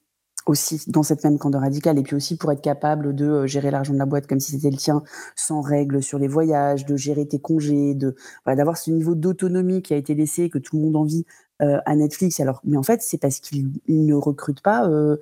aussi 0.48 0.82
dans 0.88 1.04
cette 1.04 1.24
même 1.24 1.38
candeur 1.38 1.62
radicale 1.62 2.00
et 2.00 2.04
puis 2.04 2.16
aussi 2.16 2.38
pour 2.38 2.52
être 2.52 2.62
capable 2.62 3.14
de, 3.16 3.26
heu, 3.26 3.48
gérer 3.48 3.72
l'argent 3.72 3.94
de 3.94 4.00
la 4.00 4.06
boîte 4.08 4.26
comme 4.28 4.40
si 4.40 4.52
c'était 4.54 4.72
le 4.72 4.78
tien, 4.78 5.04
sans 5.36 5.62
règles 5.62 6.02
sur 6.02 6.18
les 6.20 6.28
voyages, 6.28 6.86
de 6.86 6.96
gérer 6.98 7.28
tes 7.28 7.40
congés, 7.40 7.94
de 7.96 8.16
d'avoir 8.48 8.78
ce 8.78 8.90
niveau 8.92 9.16
d'autonomie 9.16 9.82
qui 9.84 9.94
a 9.94 9.98
été 9.98 10.16
laissé, 10.16 10.50
que 10.50 10.58
tout 10.58 10.78
le 10.78 10.84
monde 10.84 10.96
envie, 10.96 11.26
heu, 11.62 11.78
à 11.86 11.96
Netflix. 11.96 12.40
Alors 12.40 12.62
mais 12.64 12.78
en 12.78 12.84
fait, 12.84 13.02
c'est 13.04 13.18
parce 13.20 13.40
qu'ils 13.40 13.70
ils 13.88 14.06
ne 14.06 14.16
recrutent 14.16 14.62
pas, 14.62 14.88
heu 14.90 15.20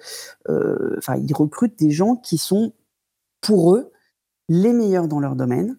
heu, 0.49 0.95
enfin, 0.99 1.17
ils 1.17 1.33
recrutent 1.33 1.77
des 1.79 1.91
gens 1.91 2.15
qui 2.15 2.37
sont, 2.37 2.73
pour 3.41 3.75
eux, 3.75 3.91
les 4.49 4.73
meilleurs 4.73 5.07
dans 5.09 5.19
leur 5.21 5.35
domaine 5.35 5.77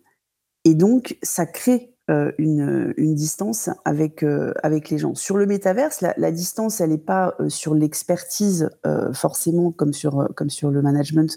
et 0.65 0.75
donc 0.75 1.19
ça 1.23 1.47
crée, 1.47 1.95
une, 2.39 2.61
heu, 2.63 2.95
une 2.97 3.15
distance 3.15 3.69
avec, 3.85 4.23
heu, 4.25 4.55
avec 4.63 4.91
les 4.91 4.99
gens. 4.99 5.15
Sur 5.15 5.37
le 5.37 5.47
métaverse, 5.47 6.01
la 6.01 6.31
distance, 6.33 6.81
elle 6.81 6.93
est 6.93 6.99
pas, 6.99 7.35
sur 7.49 7.75
l'expertise, 7.75 8.71
forcément 9.13 9.73
comme 9.73 9.93
sur, 9.93 10.29
comme 10.35 10.51
sur 10.51 10.71
le 10.71 10.83
management 10.83 11.37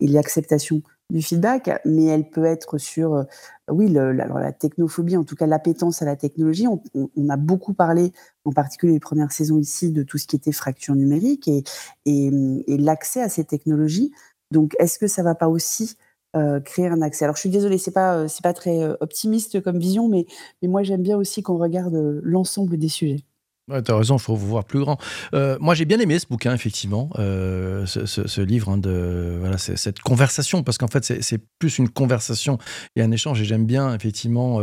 et 0.00 0.08
l'acceptation 0.08 0.82
du 1.10 1.22
feedback, 1.22 1.80
mais 1.86 2.04
elle 2.04 2.28
peut 2.28 2.44
être 2.44 2.76
sur, 2.76 3.24
oui, 3.70 3.88
la 3.88 4.12
la 4.12 4.52
technophobie, 4.52 5.16
en 5.16 5.24
tout 5.24 5.36
cas 5.36 5.46
l'appétence 5.46 6.02
à 6.02 6.04
la 6.04 6.16
technologie. 6.16 6.66
On 6.94 7.28
a 7.30 7.36
beaucoup 7.36 7.72
parlé, 7.72 8.12
en 8.44 8.52
particulier 8.52 8.92
les 8.92 9.00
premières 9.00 9.32
saisons 9.32 9.58
ici, 9.58 9.90
de 9.90 10.02
tout 10.02 10.18
ce 10.18 10.26
qui 10.26 10.36
était 10.36 10.52
fracture 10.52 10.94
numérique 10.94 11.48
et 11.48 11.64
et 12.04 12.30
et 12.66 12.76
l'accès 12.76 13.22
à 13.22 13.28
ces 13.30 13.44
technologies. 13.44 14.12
Donc 14.50 14.74
est-ce 14.78 14.98
que 14.98 15.06
ça 15.06 15.22
va 15.22 15.34
pas 15.34 15.48
aussi, 15.48 15.96
heu, 16.36 16.60
créer 16.60 16.88
un 16.88 17.02
accès? 17.02 17.24
Alors 17.24 17.36
je 17.36 17.40
suis 17.40 17.50
désolée, 17.50 17.78
c'est 17.78 17.92
pas, 17.92 18.24
heu, 18.24 18.28
c'est 18.28 18.42
pas 18.42 18.54
très, 18.54 18.78
heu, 18.82 18.96
optimiste 19.00 19.60
comme 19.62 19.78
vision, 19.78 20.08
mais 20.08 20.26
mais 20.62 20.68
moi 20.68 20.82
j'aime 20.82 21.02
bien 21.02 21.16
aussi 21.16 21.42
qu'on 21.42 21.58
regarde, 21.58 21.94
l'ensemble 22.22 22.76
des 22.78 22.88
sujets. 22.88 23.24
Ouais, 23.68 23.82
tu 23.82 23.92
as 23.92 23.96
raison, 23.96 24.16
il 24.16 24.20
faut 24.20 24.34
voir 24.34 24.64
plus 24.64 24.80
grand. 24.80 24.96
Euh, 25.34 25.58
moi, 25.60 25.74
j'ai 25.74 25.84
bien 25.84 25.98
aimé 25.98 26.18
ce 26.18 26.26
bouquin, 26.26 26.54
effectivement, 26.54 27.10
euh, 27.18 27.84
ce, 27.84 28.40
livre, 28.40 28.70
hein, 28.70 28.78
de 28.78 29.36
voilà, 29.40 29.58
cette 29.58 30.00
conversation, 30.00 30.62
parce 30.62 30.78
qu'en 30.78 30.88
fait, 30.88 31.04
c'est 31.04 31.38
plus 31.58 31.76
une 31.76 31.90
conversation 31.90 32.56
et 32.96 33.02
un 33.02 33.10
échange. 33.10 33.42
Et 33.42 33.44
j'aime 33.44 33.66
bien, 33.66 33.94
effectivement, 33.94 34.60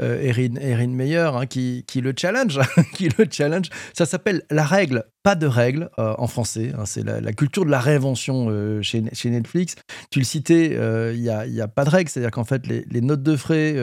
euh, 0.00 0.22
Erin, 0.22 0.56
Erin 0.58 0.88
Meyer, 0.88 1.30
hein, 1.34 1.44
qui, 1.44 1.84
qui, 1.86 2.00
le 2.00 2.14
challenge, 2.18 2.58
qui 2.94 3.10
le 3.18 3.26
challenge. 3.30 3.68
Ça 3.92 4.06
s'appelle 4.06 4.42
La 4.50 4.64
règle, 4.64 5.04
pas 5.26 5.34
de 5.34 5.48
règle 5.48 5.90
en 5.98 6.28
français. 6.28 6.72
Hein, 6.78 6.84
c'est 6.86 7.02
la, 7.02 7.32
culture 7.32 7.64
de 7.64 7.70
la 7.70 7.80
réinvention 7.80 8.48
chez, 8.80 9.02
chez, 9.12 9.30
Netflix. 9.30 9.74
Tu 10.10 10.20
le 10.20 10.24
citais, 10.24 10.76
il 11.14 11.20
n'y 11.20 11.28
a, 11.28 11.46
y 11.46 11.60
a, 11.60 11.66
pas 11.66 11.84
de 11.84 11.90
règle, 11.90 12.08
c'est-à-dire 12.08 12.30
qu'en 12.30 12.44
fait, 12.44 12.64
les, 12.68 13.00
notes 13.00 13.24
de 13.24 13.34
frais, 13.34 13.74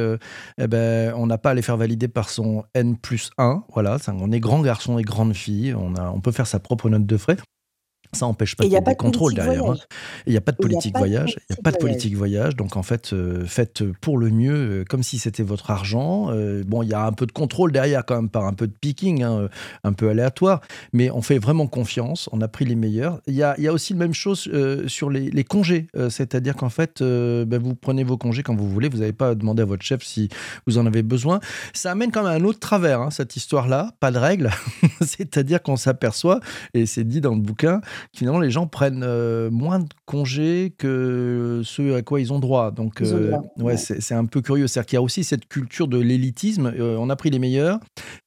eh 0.57 0.67
ben, 0.67 1.13
on 1.17 1.27
n'a 1.27 1.37
pas 1.37 1.51
à 1.51 1.53
les 1.53 1.61
faire 1.61 1.75
valider 1.75 2.07
par 2.07 2.29
son 2.29 2.63
N 2.73 2.95
plus 2.95 3.31
1. 3.37 3.65
Voilà, 3.73 3.97
on 4.07 4.31
est 4.31 4.39
grand 4.39 4.61
garçons 4.61 4.97
et. 4.97 5.03
On, 5.75 5.95
a, 5.95 6.09
on 6.09 6.21
peut 6.21 6.31
faire 6.31 6.47
sa 6.47 6.59
propre 6.59 6.89
note 6.89 7.05
de 7.05 7.17
frais. 7.17 7.37
Ça 8.13 8.25
n'empêche 8.25 8.55
pas 8.55 8.63
qu'il 8.63 8.73
y 8.73 8.75
ait 8.75 8.81
des 8.81 8.95
contrôles 8.95 9.33
derrière. 9.33 9.65
Hein. 9.65 9.75
Il 10.25 10.31
n'y 10.31 10.37
a 10.37 10.41
pas 10.41 10.51
de 10.51 10.57
politique 10.57 10.97
voyage. 10.97 11.37
Il 11.49 11.53
n'y 11.53 11.59
a 11.59 11.61
pas 11.61 11.71
de 11.71 11.77
politique 11.77 12.15
voyage. 12.15 12.55
Donc 12.55 12.77
en 12.77 12.83
fait, 12.83 13.13
euh, 13.13 13.45
faites 13.45 13.83
pour 14.01 14.17
le 14.17 14.29
mieux, 14.29 14.53
euh, 14.53 14.85
comme 14.87 15.03
si 15.03 15.19
c'était 15.19 15.43
votre 15.43 15.71
argent. 15.71 16.27
Euh, 16.29 16.63
bon, 16.65 16.83
il 16.83 16.89
y 16.89 16.93
a 16.93 17.05
un 17.05 17.11
peu 17.11 17.25
de 17.25 17.31
contrôle 17.31 17.71
derrière 17.71 18.05
quand 18.05 18.15
même, 18.15 18.29
par 18.29 18.45
un 18.45 18.53
peu 18.53 18.67
de 18.67 18.73
picking, 18.73 19.23
hein, 19.23 19.49
un 19.83 19.93
peu 19.93 20.09
aléatoire. 20.09 20.61
Mais 20.93 21.09
on 21.11 21.21
fait 21.21 21.39
vraiment 21.39 21.67
confiance. 21.67 22.29
On 22.31 22.41
a 22.41 22.47
pris 22.47 22.65
les 22.65 22.75
meilleurs. 22.75 23.21
Il 23.27 23.35
y 23.35 23.43
a, 23.43 23.59
y 23.59 23.67
a, 23.67 23.73
aussi 23.73 23.93
la 23.93 23.99
même 23.99 24.13
chose 24.13 24.49
sur 24.87 25.09
les, 25.09 25.29
les 25.31 25.43
congés. 25.43 25.87
C'est-à-dire 26.09 26.55
qu'en 26.55 26.69
fait, 26.69 27.01
ben, 27.01 27.59
vous 27.59 27.75
prenez 27.75 28.03
vos 28.03 28.17
congés 28.17 28.43
quand 28.43 28.55
vous 28.55 28.69
voulez. 28.69 28.89
Vous 28.89 28.99
n'avez 28.99 29.13
pas 29.13 29.29
à 29.29 29.35
demander 29.35 29.63
à 29.63 29.65
votre 29.65 29.83
chef 29.83 30.03
si 30.03 30.29
vous 30.67 30.77
en 30.77 30.85
avez 30.85 31.03
besoin. 31.03 31.39
Ça 31.73 31.91
amène 31.91 32.11
quand 32.11 32.23
même 32.23 32.41
un 32.41 32.45
autre 32.45 32.59
travers, 32.59 33.01
hein, 33.01 33.09
cette 33.11 33.35
histoire-là. 33.35 33.91
Pas 33.99 34.11
de 34.11 34.17
règles. 34.17 34.51
C'est-à-dire 35.01 35.61
qu'on 35.61 35.75
s'aperçoit, 35.75 36.39
et 36.73 36.85
c'est 36.85 37.03
dit 37.03 37.21
dans 37.21 37.33
le 37.35 37.41
bouquin, 37.41 37.81
finalement, 38.15 38.39
les 38.39 38.51
gens 38.51 38.67
prennent 38.67 39.03
euh, 39.03 39.49
moins 39.49 39.79
de 39.79 39.87
congés 40.05 40.73
que 40.77 41.61
ce 41.63 41.95
à 41.95 42.01
quoi 42.01 42.19
ils 42.21 42.33
ont 42.33 42.39
droit. 42.39 42.71
Donc, 42.71 43.01
euh, 43.01 43.37
ouais, 43.57 43.77
c'est 43.77 44.13
un 44.13 44.25
peu 44.25 44.41
curieux. 44.41 44.67
C'est-à-dire 44.67 44.87
qu'il 44.87 44.95
y 44.95 44.97
a 44.97 45.01
aussi 45.01 45.23
cette 45.23 45.47
culture 45.47 45.87
de 45.87 45.97
l'élitisme. 45.97 46.73
Euh, 46.77 46.97
on 46.99 47.09
a 47.09 47.15
pris 47.15 47.29
les 47.29 47.39
meilleurs 47.39 47.79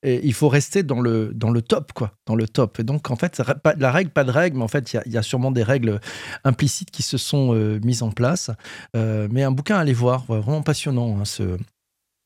et 0.02 0.20
il 0.24 0.32
faut 0.32 0.48
rester 0.48 0.82
dans 0.82 1.00
le, 1.00 1.32
dans 1.34 1.50
le 1.50 1.62
top, 1.62 1.92
quoi. 1.92 2.12
Dans 2.26 2.34
le 2.34 2.46
top. 2.48 2.80
Et 2.80 2.84
donc, 2.84 3.10
en 3.10 3.16
fait, 3.16 3.42
pas, 3.62 3.74
la 3.76 3.90
règle, 3.90 4.10
pas 4.10 4.24
de 4.24 4.30
règle, 4.30 4.58
mais 4.58 4.64
en 4.64 4.68
fait, 4.68 4.92
il 4.92 5.12
y, 5.12 5.16
a, 5.16 5.22
sûrement 5.22 5.50
des 5.50 5.62
règles 5.62 6.00
implicites 6.44 6.90
qui 6.90 7.02
se 7.02 7.18
sont 7.18 7.54
mises 7.82 8.02
en 8.02 8.10
place. 8.10 8.50
mais 8.94 9.42
un 9.42 9.50
bouquin 9.50 9.76
à 9.76 9.80
aller 9.80 9.92
voir, 9.92 10.24
vraiment 10.28 10.62
passionnant, 10.62 11.18
hein, 11.20 11.24
ce, 11.24 11.56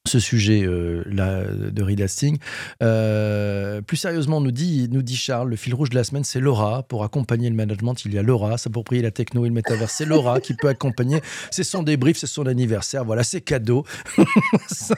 ce 0.07 0.19
sujet 0.19 0.63
euh, 0.63 1.03
là 1.07 1.45
de 1.45 1.83
Reed 1.83 2.01
Hastings. 2.01 2.39
Euh, 2.83 3.83
plus 3.83 3.99
sérieusement, 3.99 4.41
nous 4.41 4.51
dit, 4.51 4.89
nous 4.91 5.03
dit 5.03 5.17
Charles, 5.17 5.51
le 5.51 5.57
fil 5.57 5.75
rouge 5.75 5.91
de 5.91 5.95
la 5.95 6.05
semaine, 6.05 6.25
c'est 6.25 6.41
Laura. 6.41 6.83
Pour 6.85 7.05
accompagner 7.05 7.51
le 7.51 7.55
management, 7.55 7.95
il 8.07 8.15
y 8.15 8.19
a 8.19 8.23
Laura, 8.23 8.57
s'approprier 8.57 9.03
la 9.03 9.11
techno 9.11 9.45
et 9.45 9.49
le 9.49 9.55
métavers, 9.55 9.91
c'est 9.91 10.07
Laura 10.07 10.41
qui 10.41 10.55
peut 10.55 10.69
accompagner. 10.69 11.21
C'est 11.51 11.65
son 11.65 11.83
débrief, 11.83 12.17
c'est 12.17 12.27
son 12.27 12.47
anniversaire. 12.47 13.05
Voilà, 13.05 13.23
c'est 13.23 13.43
cadeau. 13.43 13.85
Merci, 14.17 14.95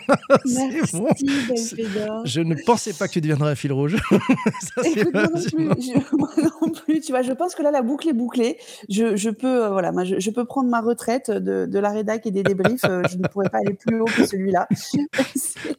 bon. 0.92 1.08
Je 2.24 2.40
ne 2.40 2.54
pensais 2.64 2.92
pas 2.92 3.08
que 3.08 3.14
tu 3.14 3.20
deviendrais 3.20 3.50
un 3.50 3.54
fil 3.56 3.72
rouge. 3.72 3.96
Ça, 4.60 4.82
Écoute, 4.84 5.12
moi, 5.12 5.24
non 5.24 5.40
plus, 5.40 5.82
je, 5.82 6.16
moi, 6.16 6.30
non 6.38 6.70
plus, 6.70 7.00
Tu 7.00 7.10
vois, 7.10 7.22
je 7.22 7.32
pense 7.32 7.56
que 7.56 7.62
là, 7.62 7.72
la 7.72 7.82
boucle 7.82 8.08
est 8.08 8.12
bouclée. 8.12 8.56
Je, 8.88 9.16
je 9.16 9.30
peux, 9.30 9.64
euh, 9.64 9.70
voilà, 9.70 9.90
moi, 9.90 10.04
je, 10.04 10.20
je, 10.20 10.30
peux 10.30 10.44
prendre 10.44 10.70
ma 10.70 10.80
retraite 10.80 11.30
de, 11.30 11.66
de 11.66 11.78
la 11.80 11.90
rédac 11.90 12.24
et 12.26 12.30
des 12.30 12.44
débriefs. 12.44 12.82
je 12.82 13.16
ne 13.16 13.26
pourrais 13.26 13.48
pas 13.48 13.58
aller 13.58 13.74
plus 13.74 14.00
haut 14.00 14.04
que 14.04 14.24
celui-là. 14.26 14.68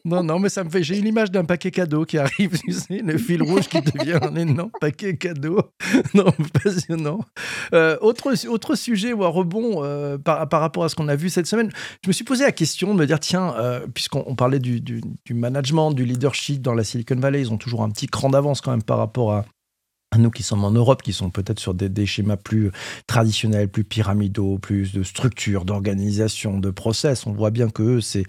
Non, 0.04 0.22
non, 0.22 0.38
mais 0.38 0.48
ça 0.48 0.64
me 0.64 0.70
fait. 0.70 0.82
J'ai 0.82 0.98
une 0.98 1.06
image 1.06 1.30
d'un 1.30 1.44
paquet 1.44 1.70
cadeau 1.70 2.04
qui 2.04 2.18
arrive, 2.18 2.58
le 2.90 3.18
fil 3.18 3.42
rouge 3.42 3.68
qui 3.68 3.80
devient 3.80 4.18
un 4.22 4.34
énorme 4.36 4.70
paquet 4.80 5.16
cadeau. 5.16 5.60
Non, 6.14 6.32
passionnant. 6.62 7.20
Euh, 7.72 7.96
autre, 8.00 8.32
autre 8.48 8.74
sujet 8.74 9.12
ou 9.12 9.24
un 9.24 9.28
rebond 9.28 9.82
euh, 9.82 10.16
par, 10.18 10.48
par, 10.48 10.60
rapport 10.60 10.84
à 10.84 10.88
ce 10.88 10.94
qu'on 10.94 11.08
a 11.08 11.16
vu 11.16 11.28
cette 11.28 11.46
semaine, 11.46 11.70
je 12.02 12.08
me 12.08 12.12
suis 12.12 12.24
posé 12.24 12.44
la 12.44 12.52
question 12.52 12.94
de 12.94 12.98
me 12.98 13.06
dire 13.06 13.18
tiens, 13.18 13.54
euh, 13.58 13.86
puisqu'on 13.92 14.34
parlait 14.34 14.60
du, 14.60 14.80
du, 14.80 15.02
management, 15.30 15.92
du 15.92 16.04
leadership 16.04 16.62
dans 16.62 16.74
la 16.74 16.84
Silicon 16.84 17.16
Valley, 17.16 17.40
ils 17.40 17.52
ont 17.52 17.58
toujours 17.58 17.82
un 17.82 17.90
petit 17.90 18.06
cran 18.06 18.30
d'avance 18.30 18.60
quand 18.60 18.70
même 18.70 18.82
par 18.82 18.98
rapport 18.98 19.32
à, 19.32 19.44
nous 20.18 20.30
qui 20.30 20.42
sommes 20.42 20.64
en 20.64 20.70
Europe, 20.70 21.02
qui 21.02 21.12
sont 21.12 21.30
peut-être 21.30 21.60
sur 21.60 21.74
des, 21.74 22.06
schémas 22.06 22.36
plus 22.36 22.70
traditionnels, 23.06 23.68
plus 23.68 23.84
pyramidaux, 23.84 24.58
plus 24.58 24.92
de 24.92 25.02
structure, 25.02 25.64
d'organisation, 25.64 26.58
de 26.58 26.70
process, 26.70 27.26
on 27.26 27.32
voit 27.32 27.50
bien 27.50 27.70
que 27.70 28.00
c'est 28.00 28.24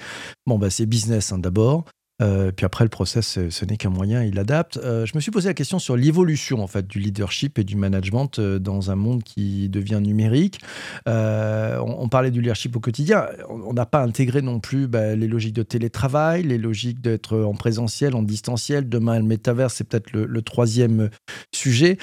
bon, 0.45 0.57
bah, 0.57 0.69
c'est 0.69 0.85
business 0.85 1.31
hein, 1.31 1.37
d'abord. 1.37 1.85
Euh, 2.21 2.51
puis 2.51 2.65
après, 2.65 2.85
le 2.85 2.89
process, 2.89 3.39
ce 3.49 3.65
n'est 3.65 3.77
qu'un 3.77 3.89
moyen, 3.89 4.23
il 4.23 4.39
adapte. 4.39 4.77
Euh, 4.77 5.05
je 5.05 5.15
me 5.15 5.19
suis 5.19 5.31
posé 5.31 5.49
la 5.49 5.53
question 5.53 5.79
sur 5.79 5.97
l'évolution 5.97 6.63
en 6.63 6.67
fait 6.67 6.87
du 6.87 6.99
leadership 6.99 7.59
et 7.59 7.63
du 7.63 7.75
management 7.75 8.39
euh, 8.39 8.57
dans 8.57 8.89
un 8.89 8.95
monde 8.95 9.23
qui 9.23 9.67
devient 9.69 9.99
numérique. 10.01 10.59
On, 11.05 12.07
parlait 12.09 12.31
du 12.31 12.39
leadership 12.39 12.75
au 12.75 12.79
quotidien. 12.79 13.25
On 13.49 13.73
n'a 13.73 13.85
pas 13.85 14.01
intégré 14.01 14.41
non 14.41 14.59
plus 14.59 14.87
bah, 14.87 15.15
les 15.15 15.27
logiques 15.27 15.55
de 15.55 15.63
télétravail, 15.63 16.43
les 16.43 16.57
logiques 16.57 17.01
d'être 17.01 17.37
en 17.39 17.53
présentiel, 17.53 18.15
en 18.15 18.21
distanciel. 18.21 18.87
Demain, 18.87 19.17
le 19.17 19.25
métavers, 19.25 19.71
c'est 19.71 19.83
peut-être 19.83 20.11
le, 20.13 20.41
troisième 20.41 21.09
sujet. 21.53 21.97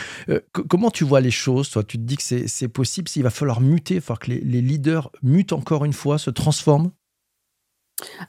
comment 0.69 0.91
tu 0.91 1.05
vois 1.05 1.21
les 1.21 1.31
choses 1.31 1.71
Toi, 1.71 1.85
tu 1.85 1.99
te 1.99 2.03
dis 2.03 2.17
que 2.17 2.23
c'est 2.23 2.69
possible 2.69 3.09
S'il 3.09 3.23
va 3.23 3.31
falloir 3.31 3.61
muter, 3.61 3.95
il 3.95 4.01
va 4.01 4.07
falloir 4.07 4.19
que 4.19 4.31
les, 4.33 4.41
les 4.41 4.61
leaders 4.61 5.11
mutent 5.23 5.53
encore 5.53 5.85
une 5.85 5.93
fois, 5.93 6.19
se 6.19 6.31
transforment? 6.31 6.91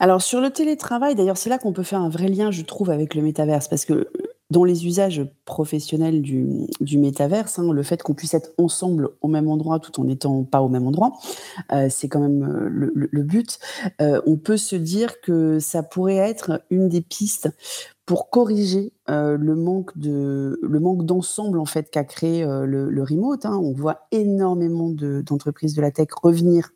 Alors 0.00 0.22
sur 0.22 0.40
le 0.40 0.50
télétravail, 0.50 1.14
d'ailleurs, 1.14 1.36
c'est 1.36 1.50
là 1.50 1.58
qu'on 1.58 1.72
peut 1.72 1.82
faire 1.82 2.00
un 2.00 2.08
vrai 2.08 2.28
lien, 2.28 2.50
je 2.50 2.62
trouve, 2.62 2.90
avec 2.90 3.14
le 3.14 3.22
métaverse, 3.22 3.68
parce 3.68 3.84
que 3.84 4.08
dans 4.50 4.64
les 4.64 4.86
usages 4.86 5.26
professionnels 5.46 6.22
du, 6.22 6.68
métaverse, 6.96 7.58
hein, 7.58 7.72
le 7.72 7.82
fait 7.82 8.02
qu'on 8.02 8.14
puisse 8.14 8.34
être 8.34 8.50
ensemble 8.58 9.08
au 9.20 9.28
même 9.28 9.48
endroit 9.48 9.80
tout 9.80 9.98
en 10.00 10.04
n'étant 10.04 10.44
pas 10.44 10.60
au 10.60 10.68
même 10.68 10.86
endroit, 10.86 11.12
euh, 11.72 11.88
c'est 11.90 12.08
quand 12.08 12.20
même 12.20 12.44
euh, 12.44 12.90
le, 12.94 13.22
but. 13.22 13.58
Euh, 14.00 14.20
on 14.26 14.36
peut 14.36 14.56
se 14.56 14.76
dire 14.76 15.20
que 15.22 15.58
ça 15.58 15.82
pourrait 15.82 16.16
être 16.16 16.62
une 16.70 16.88
des 16.88 17.00
pistes 17.00 17.48
pour 18.06 18.28
corriger 18.28 18.92
le 19.08 19.54
manque 19.54 19.96
de 19.96 20.60
d'ensemble 21.02 21.58
en 21.58 21.64
fait 21.64 21.90
qu'a 21.90 22.04
créé 22.04 22.44
le, 22.44 23.02
remote. 23.02 23.46
Hein. 23.46 23.58
On 23.62 23.72
voit 23.72 24.06
énormément 24.12 24.90
d'entreprises 24.90 25.74
de 25.74 25.80
la 25.80 25.90
tech 25.90 26.08
revenir 26.22 26.70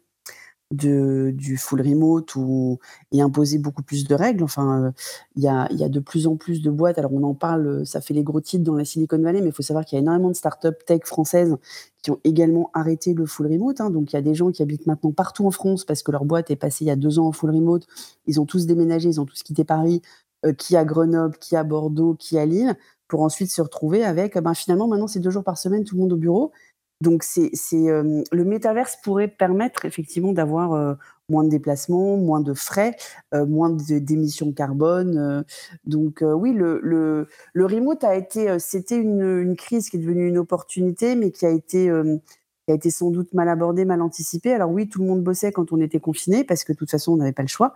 du 0.71 1.57
full 1.57 1.81
remote 1.81 2.35
ou, 2.37 2.79
et 3.11 3.23
imposer 3.23 3.59
beaucoup 3.59 3.83
plus 3.83 4.07
de 4.07 4.15
règles. 4.15 4.45
Enfin, 4.45 4.93
il 5.37 5.43
y, 5.43 5.49
a, 5.49 5.67
y, 5.73 5.83
a, 5.83 5.89
de 5.89 6.01
plus 6.01 6.27
en 6.27 6.37
plus 6.37 6.61
de 6.63 6.71
boîtes. 6.71 6.99
Alors, 6.99 7.13
on 7.15 7.23
en 7.23 7.35
parle, 7.35 7.87
ça 7.87 8.01
fait 8.01 8.15
les 8.15 8.23
gros 8.23 8.41
titres 8.41 8.65
dans 8.65 8.75
la 8.75 8.85
Silicon 8.85 9.19
Valley, 9.19 9.41
mais 9.41 9.49
il 9.49 9.53
faut 9.53 9.63
savoir 9.63 9.85
qu'il 9.85 9.97
y 9.97 9.99
a 9.99 10.03
énormément 10.03 10.29
de 10.29 10.37
startups 10.37 10.85
tech 10.87 11.01
françaises 11.05 11.57
qui 12.03 12.11
ont 12.11 12.21
également 12.25 12.71
arrêté 12.75 13.15
le 13.15 13.25
full 13.27 13.47
remote. 13.47 13.81
Hein. 13.81 13.91
Donc, 13.91 14.13
il 14.13 14.17
y 14.17 14.19
a 14.19 14.23
des 14.23 14.35
gens 14.35 14.51
qui 14.51 14.63
habitent 14.63 14.87
maintenant 14.87 15.13
partout 15.13 15.47
en 15.47 15.51
France 15.51 15.85
parce 15.85 16.03
que 16.03 16.13
leur 16.13 16.25
boîte 16.25 16.51
est 16.51 16.57
passée 16.57 16.85
il 16.85 16.89
y 16.89 16.91
a 16.91 16.97
deux 16.97 17.19
ans 17.19 17.29
en 17.29 17.33
full 17.33 17.51
remote. 17.51 17.87
Ils 18.27 18.41
ont 18.41 18.47
tous 18.47 18.67
déménagé, 18.67 19.09
ils 19.09 19.21
ont 19.21 19.27
tous 19.27 19.43
quitté 19.43 19.65
Paris, 19.65 20.03
euh, 20.47 20.53
qui 20.53 20.77
à 20.77 20.85
Grenoble, 20.85 21.37
qui 21.39 21.57
à 21.57 21.65
Bordeaux, 21.65 22.15
qui 22.15 22.39
à 22.39 22.47
Lille, 22.47 22.77
pour 23.09 23.23
ensuite 23.23 23.51
se 23.51 23.63
retrouver 23.63 24.05
avec, 24.05 24.39
ben, 24.39 24.55
finalement, 24.55 24.87
maintenant, 24.87 25.09
c'est 25.09 25.19
deux 25.19 25.31
jours 25.31 25.45
par 25.45 25.59
semaine, 25.59 25.83
tout 25.85 25.97
le 25.97 26.03
monde 26.03 26.13
au 26.13 26.17
bureau. 26.17 26.53
Donc 27.01 27.23
c'est 27.23 27.51
c'est, 27.53 27.87
le 27.87 28.45
métaverse 28.45 28.97
pourrait 29.03 29.29
permettre 29.29 29.85
effectivement 29.85 30.33
d'avoir, 30.33 30.97
moins 31.29 31.45
de 31.45 31.49
déplacements, 31.51 32.17
moins 32.17 32.41
de 32.41 32.55
frais, 32.55 32.97
moins 33.33 33.71
d'émissions 33.71 34.53
carbone, 34.53 35.45
donc 35.85 36.23
oui, 36.23 36.53
le 36.53 36.81
le 36.83 37.29
le 37.53 37.67
remote 37.67 38.03
a 38.03 38.17
été, 38.17 38.59
c'était 38.59 38.97
une, 38.97 39.55
crise 39.57 39.91
qui 39.91 39.97
est 39.97 40.01
devenue 40.01 40.27
une 40.27 40.39
opportunité, 40.39 41.15
mais 41.15 41.31
qui 41.31 41.47
a 41.47 41.51
été, 41.51 41.89
a 41.91 42.73
été 42.73 42.91
sans 42.91 43.11
doute 43.11 43.33
mal 43.33 43.49
abordée, 43.49 43.85
mal 43.85 44.03
anticipée. 44.03 44.53
Alors 44.53 44.71
oui, 44.71 44.89
tout 44.89 45.01
le 45.01 45.07
monde 45.07 45.23
bossait 45.23 45.53
quand 45.53 45.73
on 45.73 45.81
était 45.81 46.01
confiné 46.01 46.45
parce 46.45 46.65
que 46.65 46.73
de 46.73 46.79
toute 46.79 46.91
façon, 46.91 47.13
on 47.13 47.17
n'avait 47.17 47.33
pas 47.33 47.43
le 47.43 47.49
choix, 47.49 47.75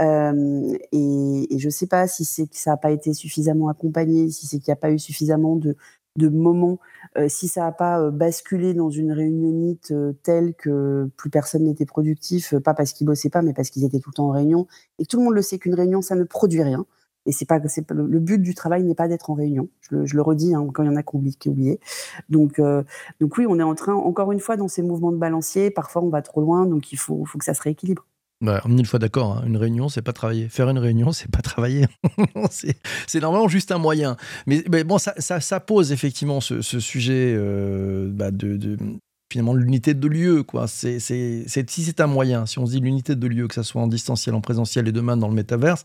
et 0.00 1.54
et 1.54 1.58
je 1.58 1.68
sais 1.68 1.86
pas 1.86 2.06
si 2.06 2.24
c'est 2.24 2.46
que 2.46 2.56
ça 2.56 2.72
a 2.72 2.76
pas 2.76 2.90
été 2.90 3.12
suffisamment 3.14 3.68
accompagné, 3.68 4.30
si 4.30 4.46
c'est 4.46 4.58
qu'il 4.58 4.68
y 4.68 4.72
a 4.72 4.76
pas 4.76 4.90
eu 4.90 4.98
suffisamment 4.98 5.56
de 5.56 5.76
de 6.16 6.28
moments, 6.28 6.78
si 7.28 7.48
ça 7.48 7.62
n'a 7.62 7.72
pas 7.72 8.10
basculé 8.10 8.74
dans 8.74 8.90
une 8.90 9.12
réunionite 9.12 9.94
telle 10.22 10.54
que 10.54 11.08
plus 11.16 11.30
personne 11.30 11.64
n'était 11.64 11.86
productif, 11.86 12.54
pas 12.58 12.74
parce 12.74 12.92
qu'ils 12.92 13.06
bossaient 13.06 13.30
pas, 13.30 13.42
mais 13.42 13.54
parce 13.54 13.70
qu'ils 13.70 13.84
étaient 13.84 13.98
tout 13.98 14.10
le 14.10 14.14
temps 14.14 14.28
en 14.28 14.32
réunion, 14.32 14.66
et 14.98 15.06
tout 15.06 15.18
le 15.18 15.24
monde 15.24 15.34
le 15.34 15.42
sait 15.42 15.58
qu'une 15.58 15.74
réunion, 15.74 16.02
ça 16.02 16.14
ne 16.14 16.24
produit 16.24 16.62
rien. 16.62 16.84
Et 17.24 17.32
c'est 17.32 17.44
pas, 17.46 17.60
le, 17.90 18.18
but 18.18 18.38
du 18.38 18.54
travail 18.54 18.82
n'est 18.82 18.94
pas 18.94 19.06
d'être 19.08 19.30
en 19.30 19.34
réunion. 19.34 19.68
Je 19.80 20.16
le, 20.16 20.22
redis 20.22 20.54
hein, 20.54 20.66
quand 20.74 20.82
il 20.82 20.86
y 20.86 20.88
en 20.88 20.96
a 20.96 21.02
qui 21.02 21.16
ont 21.16 21.52
oublié. 21.52 21.80
Donc, 22.28 22.60
donc 23.20 23.38
oui, 23.38 23.46
on 23.48 23.58
est 23.58 23.62
en 23.62 23.74
train, 23.74 23.94
encore 23.94 24.32
une 24.32 24.40
fois, 24.40 24.56
dans 24.56 24.68
ces 24.68 24.82
mouvements 24.82 25.12
de 25.12 25.18
balancier. 25.18 25.70
Parfois, 25.70 26.02
on 26.02 26.08
va 26.08 26.22
trop 26.22 26.40
loin, 26.40 26.66
donc 26.66 26.92
il 26.92 26.98
faut, 26.98 27.24
faut 27.24 27.38
que 27.38 27.44
ça 27.44 27.54
se 27.54 27.62
rééquilibre. 27.62 28.06
Bah, 28.42 28.60
on 28.64 28.76
est 28.76 28.80
une 28.80 28.86
fois 28.86 28.98
d'accord, 28.98 29.38
hein. 29.38 29.44
une 29.46 29.56
réunion, 29.56 29.88
c'est 29.88 30.02
pas 30.02 30.12
travailler. 30.12 30.48
Faire 30.48 30.68
une 30.68 30.78
réunion, 30.78 31.12
c'est 31.12 31.30
pas 31.30 31.42
travailler. 31.42 31.86
c'est 32.50 33.20
normalement 33.20 33.46
juste 33.46 33.70
un 33.70 33.78
moyen. 33.78 34.16
Mais, 34.46 34.62
bon, 34.82 34.98
ça, 34.98 35.14
ça, 35.18 35.60
pose 35.60 35.92
effectivement 35.92 36.40
ce, 36.40 36.60
sujet 36.60 37.34
euh, 37.36 38.08
bah, 38.10 38.32
de, 38.32 38.76
finalement 39.32 39.54
l'unité 39.54 39.94
de 39.94 40.08
lieu. 40.08 40.42
Quoi. 40.42 40.66
C'est, 40.66 40.98
si 40.98 41.46
c'est 41.46 42.00
un 42.00 42.08
moyen, 42.08 42.44
si 42.44 42.58
on 42.58 42.66
se 42.66 42.72
dit 42.72 42.80
l'unité 42.80 43.14
de 43.14 43.26
lieu, 43.28 43.46
que 43.46 43.54
ce 43.54 43.62
soit 43.62 43.80
en 43.80 43.86
distanciel, 43.86 44.34
en 44.34 44.40
présentiel 44.40 44.88
et 44.88 44.92
demain 44.92 45.16
dans 45.16 45.28
le 45.28 45.34
métaverse, 45.34 45.84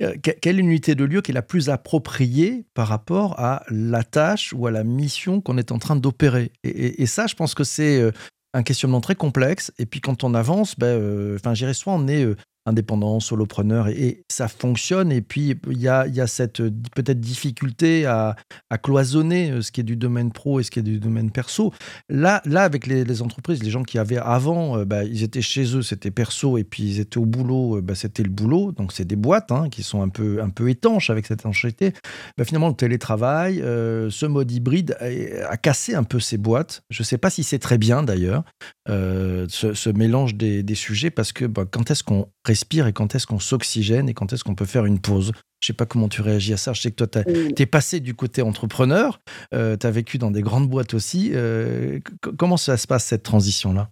euh, 0.00 0.14
quelle 0.20 0.58
unité 0.58 0.96
de 0.96 1.04
lieu 1.04 1.22
qui 1.22 1.30
est 1.30 1.34
la 1.34 1.42
plus 1.42 1.70
appropriée 1.70 2.66
par 2.74 2.88
rapport 2.88 3.38
à 3.38 3.62
la 3.70 4.02
tâche 4.02 4.52
ou 4.56 4.66
à 4.66 4.72
la 4.72 4.82
mission 4.82 5.40
qu'on 5.40 5.56
est 5.56 5.70
en 5.70 5.78
train 5.78 5.94
d'opérer? 5.94 6.50
Et, 6.64 7.06
ça, 7.06 7.28
je 7.28 7.36
pense 7.36 7.54
que 7.54 7.62
c'est 7.62 8.00
euh, 8.00 8.10
un 8.54 8.62
questionnement 8.62 9.00
très 9.00 9.14
complexe. 9.14 9.72
Et 9.78 9.86
puis 9.86 10.00
quand 10.00 10.24
on 10.24 10.34
avance, 10.34 10.78
ben, 10.78 10.86
euh, 10.86 11.38
soit 11.72 11.92
on 11.92 12.08
est 12.08 12.26
indépendant, 12.66 13.20
solopreneur, 13.20 13.88
et, 13.88 14.24
ça 14.28 14.48
fonctionne. 14.48 15.10
Et 15.12 15.20
puis, 15.20 15.56
il 15.70 15.80
y 15.80 15.88
a, 15.88 16.06
y 16.06 16.20
a 16.20 16.26
cette 16.26 16.60
euh, 16.60 16.70
peut-être 16.94 17.20
difficulté 17.20 18.06
à, 18.06 18.36
cloisonner 18.82 19.50
euh, 19.50 19.62
ce 19.62 19.70
qui 19.70 19.80
est 19.80 19.84
du 19.84 19.96
domaine 19.96 20.32
pro 20.32 20.58
et 20.58 20.62
ce 20.62 20.70
qui 20.70 20.78
est 20.78 20.82
du 20.82 20.98
domaine 20.98 21.30
perso. 21.30 21.72
Là, 22.08 22.40
là 22.44 22.62
avec 22.62 22.86
les, 22.86 23.22
entreprises, 23.22 23.62
les 23.62 23.70
gens 23.70 23.82
qui 23.82 23.98
avaient 23.98 24.18
avant, 24.18 24.78
euh, 24.78 24.84
bah, 24.84 25.04
ils 25.04 25.22
étaient 25.22 25.42
chez 25.42 25.76
eux, 25.76 25.82
c'était 25.82 26.10
perso, 26.10 26.56
et 26.56 26.64
puis 26.64 26.84
ils 26.84 27.00
étaient 27.00 27.18
au 27.18 27.26
boulot, 27.26 27.80
bah, 27.82 27.94
c'était 27.94 28.22
le 28.22 28.30
boulot. 28.30 28.72
Donc, 28.72 28.92
c'est 28.92 29.04
des 29.04 29.16
boîtes 29.16 29.52
hein, 29.52 29.68
qui 29.68 29.82
sont 29.82 30.02
un 30.02 30.08
peu, 30.08 30.40
un 30.42 30.50
peu 30.50 30.70
étanches 30.70 31.10
avec 31.10 31.26
cette 31.26 31.40
étanchéité. 31.40 31.92
Bah, 32.38 32.44
finalement, 32.44 32.68
le 32.68 32.74
télétravail, 32.74 33.58
ce 33.58 34.26
mode 34.26 34.50
hybride 34.50 34.96
a, 35.00 35.56
cassé 35.56 35.94
un 35.94 36.04
peu 36.04 36.20
ces 36.20 36.38
boîtes. 36.38 36.82
Je 36.90 37.02
ne 37.02 37.04
sais 37.04 37.18
pas 37.18 37.30
si 37.30 37.42
c'est 37.42 37.58
très 37.58 37.78
bien 37.78 38.02
d'ailleurs, 38.02 38.44
ce, 38.88 39.90
mélange 39.90 40.34
des, 40.34 40.62
des, 40.62 40.74
sujets, 40.74 41.10
parce 41.10 41.32
que 41.32 41.44
quand 41.44 41.90
est-ce 41.90 42.02
qu'on 42.02 42.28
respire 42.52 42.86
et 42.86 42.92
quand 42.92 43.14
est-ce 43.14 43.26
qu'on 43.26 43.38
s'oxygène 43.38 44.10
et 44.10 44.14
quand 44.14 44.30
est-ce 44.32 44.44
qu'on 44.44 44.54
peut 44.54 44.66
faire 44.66 44.84
une 44.84 45.00
pause? 45.00 45.32
Je 45.60 45.68
sais 45.68 45.72
pas 45.72 45.86
comment 45.86 46.08
tu 46.08 46.20
réagis 46.20 46.52
à 46.52 46.58
ça. 46.58 46.74
Je 46.74 46.82
sais 46.82 46.90
que 46.90 47.02
toi, 47.02 47.06
tu 47.06 47.62
es 47.62 47.66
passé 47.66 48.00
du 48.00 48.14
côté 48.14 48.42
entrepreneur, 48.42 49.20
euh, 49.54 49.76
tu 49.78 49.86
as 49.86 49.90
vécu 49.90 50.18
dans 50.18 50.30
des 50.30 50.42
grandes 50.42 50.68
boîtes 50.68 50.92
aussi. 50.92 51.30
Euh, 51.32 52.00
comment 52.36 52.58
ça 52.58 52.76
se 52.76 52.86
passe 52.86 53.06
cette 53.06 53.22
transition-là? 53.22 53.88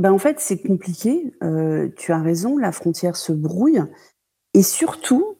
Ben 0.00 0.12
En 0.12 0.18
fait, 0.18 0.38
c'est 0.38 0.62
compliqué. 0.62 1.32
Euh, 1.42 1.88
tu 1.96 2.12
as 2.12 2.22
raison, 2.22 2.56
la 2.56 2.70
frontière 2.70 3.16
se 3.16 3.32
brouille. 3.32 3.82
Et 4.54 4.62
surtout, 4.62 5.38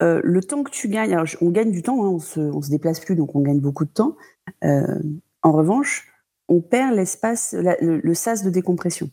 le 0.00 0.40
temps 0.40 0.62
que 0.62 0.70
tu 0.70 0.88
gagnes, 0.88 1.14
alors 1.14 1.26
on 1.40 1.50
gagne 1.50 1.70
du 1.70 1.82
temps, 1.82 2.04
hein, 2.04 2.10
on, 2.10 2.18
se, 2.18 2.52
se 2.60 2.70
déplace 2.70 3.00
plus, 3.00 3.16
donc 3.16 3.34
on 3.34 3.40
gagne 3.40 3.60
beaucoup 3.60 3.86
de 3.86 3.90
temps. 3.90 4.16
en 4.62 5.52
revanche, 5.52 6.08
on 6.48 6.60
perd 6.60 6.94
l'espace, 6.94 7.54
le, 7.54 8.00
le, 8.02 8.14
sas 8.14 8.44
de 8.44 8.50
décompression. 8.50 9.08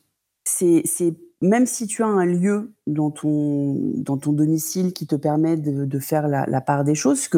C'est 0.45 0.83
même 1.43 1.65
si 1.65 1.87
tu 1.87 2.03
as 2.03 2.07
un 2.07 2.25
lieu 2.25 2.71
dans 2.87 3.11
ton, 3.11 4.31
domicile 4.31 4.93
qui 4.93 5.05
te 5.05 5.15
permet 5.15 5.57
de, 5.57 5.99
faire 5.99 6.27
la, 6.27 6.61
part 6.61 6.85
des 6.85 6.95
choses, 6.95 7.27
que 7.27 7.37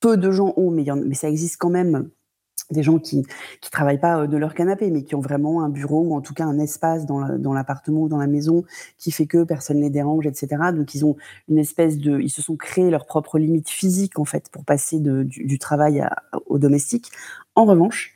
peu 0.00 0.16
de 0.16 0.30
gens 0.32 0.52
ont, 0.56 0.72
mais, 0.72 0.84
ça 1.14 1.28
existe 1.28 1.56
quand 1.58 1.70
même 1.70 2.10
des 2.70 2.82
gens 2.82 2.98
qui 2.98 3.18
ne 3.18 3.22
travaillent 3.70 4.00
pas 4.00 4.22
euh, 4.22 4.26
de 4.26 4.36
leur 4.36 4.54
canapé, 4.54 4.90
mais 4.90 5.04
qui 5.04 5.14
ont 5.14 5.20
vraiment 5.20 5.62
un 5.62 5.68
bureau 5.68 6.00
ou 6.00 6.16
en 6.16 6.20
tout 6.20 6.34
cas 6.34 6.44
un 6.44 6.58
espace 6.58 7.06
dans 7.06 7.52
l'appartement 7.52 8.02
ou 8.02 8.08
dans 8.08 8.18
la 8.18 8.26
maison 8.26 8.64
qui 8.98 9.12
fait 9.12 9.26
que 9.26 9.44
personne 9.44 9.76
ne 9.76 9.82
les 9.82 9.90
dérange, 9.90 10.26
etc. 10.26 10.48
Donc 10.74 10.94
ils 10.94 11.04
ont 11.04 11.16
une 11.48 11.58
espèce 11.58 11.98
de, 11.98 12.18
ils 12.18 12.30
se 12.30 12.42
sont 12.42 12.56
créés 12.56 12.90
leur 12.90 13.06
propre 13.06 13.38
limite 13.38 13.68
physique 13.68 14.18
en 14.18 14.24
fait 14.24 14.48
pour 14.48 14.64
passer 14.64 14.98
du, 15.00 15.58
travail 15.58 16.04
au 16.46 16.58
domestique. 16.58 17.10
En 17.54 17.66
revanche, 17.66 18.11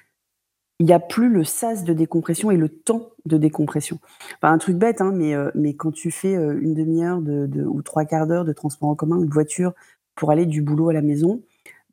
il 0.79 0.87
n'y 0.87 0.93
a 0.93 1.01
plus 1.01 1.29
le 1.31 1.45
sas 1.45 1.85
de 1.85 1.93
décompression 1.93 2.51
et 2.51 2.57
le 2.57 2.69
temps 2.69 3.11
de 3.25 3.39
décompression. 3.39 3.99
Enfin, 4.37 4.53
un 4.53 4.59
truc 4.59 4.77
bête, 4.77 5.01
hein, 5.01 5.13
mais, 5.15 5.35
euh, 5.35 5.51
mais 5.55 5.75
quand 5.75 5.91
tu 5.91 6.11
fais 6.11 6.37
euh, 6.37 6.59
une 6.61 6.75
demi-heure 6.75 7.21
de, 7.21 7.65
ou 7.65 7.83
trois 7.83 8.05
quarts 8.05 8.27
d'heure 8.27 8.45
de 8.45 8.53
transport 8.53 8.91
en 8.91 8.95
commun 8.95 9.17
ou 9.17 9.25
de 9.25 9.33
voiture 9.33 9.73
pour 10.15 10.31
aller 10.31 10.47
du 10.47 10.61
boulot 10.63 10.91
à 10.91 10.93
la 10.93 11.03
maison, 11.03 11.43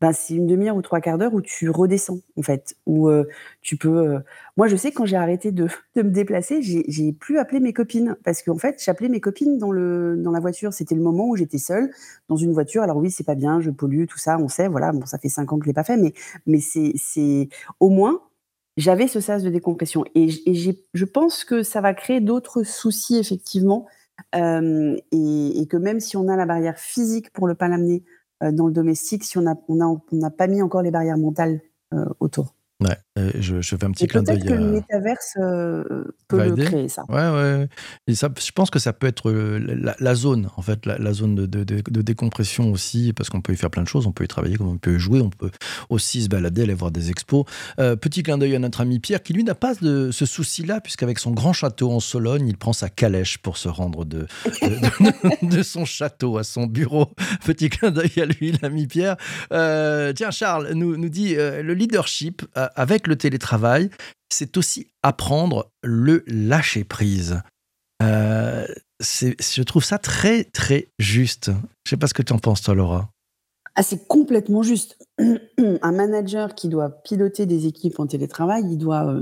ben, 0.01 0.11
c'est 0.11 0.35
une 0.35 0.47
demi-heure 0.47 0.75
ou 0.75 0.81
trois 0.81 0.99
quarts 0.99 1.17
d'heure 1.17 1.33
où 1.33 1.41
tu 1.41 1.69
redescends, 1.69 2.19
en 2.37 2.41
fait. 2.41 2.75
Où 2.85 3.07
euh, 3.07 3.23
tu 3.61 3.77
peux. 3.77 4.19
Moi, 4.57 4.67
je 4.67 4.75
sais, 4.75 4.91
quand 4.91 5.05
j'ai 5.05 5.15
arrêté 5.15 5.53
de, 5.53 5.67
de, 5.95 6.01
me 6.01 6.09
déplacer, 6.11 6.61
j'ai 6.61 7.13
plus 7.13 7.37
appelé 7.37 7.61
mes 7.61 7.71
copines. 7.71 8.17
Parce 8.25 8.43
qu'en 8.43 8.57
fait, 8.57 8.83
j'appelais 8.83 9.07
mes 9.07 9.21
copines 9.21 9.57
dans, 9.57 9.71
le, 9.71 10.17
dans 10.17 10.31
la 10.31 10.41
voiture. 10.41 10.73
C'était 10.73 10.95
le 10.95 11.01
moment 11.01 11.29
où 11.29 11.37
j'étais 11.37 11.57
seule 11.57 11.89
dans 12.27 12.35
une 12.35 12.51
voiture. 12.51 12.83
Alors, 12.83 12.97
oui, 12.97 13.11
c'est 13.11 13.23
pas 13.23 13.35
bien, 13.35 13.61
je 13.61 13.71
pollue, 13.71 14.05
tout 14.07 14.17
ça, 14.17 14.37
on 14.39 14.49
sait, 14.49 14.67
voilà. 14.67 14.91
Bon, 14.91 15.05
ça 15.05 15.17
fait 15.19 15.29
cinq 15.29 15.53
ans 15.53 15.57
que 15.57 15.63
je 15.63 15.69
l'ai 15.69 15.73
pas 15.73 15.85
fait, 15.85 15.95
mais, 15.95 16.13
mais 16.47 16.59
c'est 16.59 17.47
au 17.79 17.89
moins 17.89 18.19
j'avais 18.77 19.07
ce 19.07 19.19
sas 19.19 19.43
de 19.43 19.49
décompression. 19.49 20.03
Et, 20.15 20.29
je 20.29 21.05
pense 21.05 21.43
que 21.43 21.63
ça 21.63 21.81
va 21.81 21.93
créer 21.93 22.21
d'autres 22.21 22.63
soucis, 22.63 23.17
effectivement. 23.17 23.87
Euh, 24.35 24.95
et, 25.11 25.67
que 25.69 25.77
même 25.77 25.99
si 25.99 26.17
on 26.17 26.27
a 26.27 26.35
la 26.35 26.45
barrière 26.45 26.77
physique 26.77 27.31
pour 27.31 27.47
ne 27.47 27.53
pas 27.53 27.67
l'amener 27.67 28.03
euh, 28.43 28.51
dans 28.51 28.67
le 28.67 28.73
domestique, 28.73 29.23
si 29.23 29.37
on 29.37 29.41
n'a 29.41 29.55
on 29.67 30.23
a, 30.23 30.29
pas 30.29 30.47
mis 30.47 30.61
encore 30.61 30.81
les 30.81 30.91
barrières 30.91 31.17
mentales 31.17 31.61
euh, 31.93 32.05
autour. 32.19 32.55
Ouais, 32.83 33.31
je, 33.39 33.61
je, 33.61 33.75
fais 33.75 33.85
un 33.85 33.91
petit 33.91 34.07
clin 34.07 34.23
d'œil. 34.23 34.39
Peut-être 34.39 34.49
que 34.49 34.61
le 34.61 34.71
métaverse 34.71 35.33
euh, 35.37 36.03
peut 36.27 36.43
le 36.43 36.55
créer, 36.55 36.89
ça. 36.89 37.03
Ouais, 37.09 37.29
ouais. 37.29 37.67
Et 38.07 38.15
ça, 38.15 38.29
je 38.37 38.51
pense 38.51 38.69
que 38.69 38.79
ça 38.79 38.91
peut 38.91 39.07
être 39.07 39.29
euh, 39.29 39.93
la, 39.99 40.15
zone, 40.15 40.49
en 40.57 40.61
fait, 40.61 40.85
la, 40.85 41.13
zone 41.13 41.35
de, 41.35 41.45
de, 41.45 41.63
de, 41.63 42.01
décompression 42.01 42.71
aussi, 42.71 43.13
parce 43.13 43.29
qu'on 43.29 43.41
peut 43.41 43.53
y 43.53 43.55
faire 43.55 43.69
plein 43.69 43.83
de 43.83 43.87
choses. 43.87 44.07
On 44.07 44.11
peut 44.11 44.23
y 44.23 44.27
travailler, 44.27 44.57
on 44.59 44.77
peut 44.77 44.95
y 44.95 44.99
jouer, 44.99 45.21
on 45.21 45.29
peut 45.29 45.51
aussi 45.89 46.23
se 46.23 46.29
balader, 46.29 46.63
aller 46.63 46.73
voir 46.73 46.91
des 46.91 47.11
expos. 47.11 47.45
Euh, 47.79 47.95
petit 47.95 48.23
clin 48.23 48.37
d'œil 48.37 48.55
à 48.55 48.59
notre 48.59 48.81
ami 48.81 48.99
Pierre, 48.99 49.21
qui 49.21 49.33
lui 49.33 49.43
n'a 49.43 49.55
pas 49.55 49.75
de, 49.75 50.11
ce 50.11 50.25
souci-là, 50.25 50.81
puisqu'avec 50.81 51.19
son 51.19 51.31
grand 51.31 51.53
château 51.53 51.91
en 51.91 51.99
Sologne, 51.99 52.47
il 52.47 52.57
prend 52.57 52.73
sa 52.73 52.89
calèche 52.89 53.37
pour 53.37 53.57
se 53.57 53.69
rendre 53.69 54.05
de, 54.05 54.27
de, 55.43 55.61
son 55.63 55.85
château 55.85 56.37
à 56.37 56.43
son 56.43 56.65
bureau. 56.65 57.11
Petit 57.45 57.69
clin 57.69 57.91
d'œil 57.91 58.11
à 58.17 58.25
lui, 58.25 58.53
l'ami 58.61 58.87
Pierre. 58.87 59.17
tiens, 59.51 60.31
Charles 60.31 60.71
nous, 60.73 60.97
nous 60.97 61.09
dit 61.09 61.35
le 61.35 61.73
leadership 61.73 62.41
avec 62.75 63.07
le 63.07 63.15
télétravail, 63.15 63.89
c'est 64.29 64.57
aussi 64.57 64.87
apprendre 65.01 65.71
le 65.83 66.23
lâcher 66.27 66.83
prise. 66.83 67.41
Euh, 68.01 68.65
je 68.99 69.61
trouve 69.63 69.83
ça 69.83 69.97
très, 69.97 70.43
très 70.45 70.89
juste. 70.99 71.51
Je 71.85 71.89
sais 71.91 71.97
pas 71.97 72.07
ce 72.07 72.13
que 72.13 72.21
tu 72.21 72.33
en 72.33 72.39
penses, 72.39 72.61
toi, 72.61 72.75
Laura. 72.75 73.09
Ah, 73.75 73.83
c'est 73.83 74.07
complètement 74.07 74.61
juste. 74.61 74.97
Un 75.19 75.91
manager 75.91 76.53
qui 76.55 76.69
doit 76.69 76.89
piloter 76.89 77.45
des 77.45 77.65
équipes 77.65 77.99
en 77.99 78.07
télétravail, 78.07 78.63
il 78.69 78.77
doit, 78.77 79.07
euh, 79.07 79.21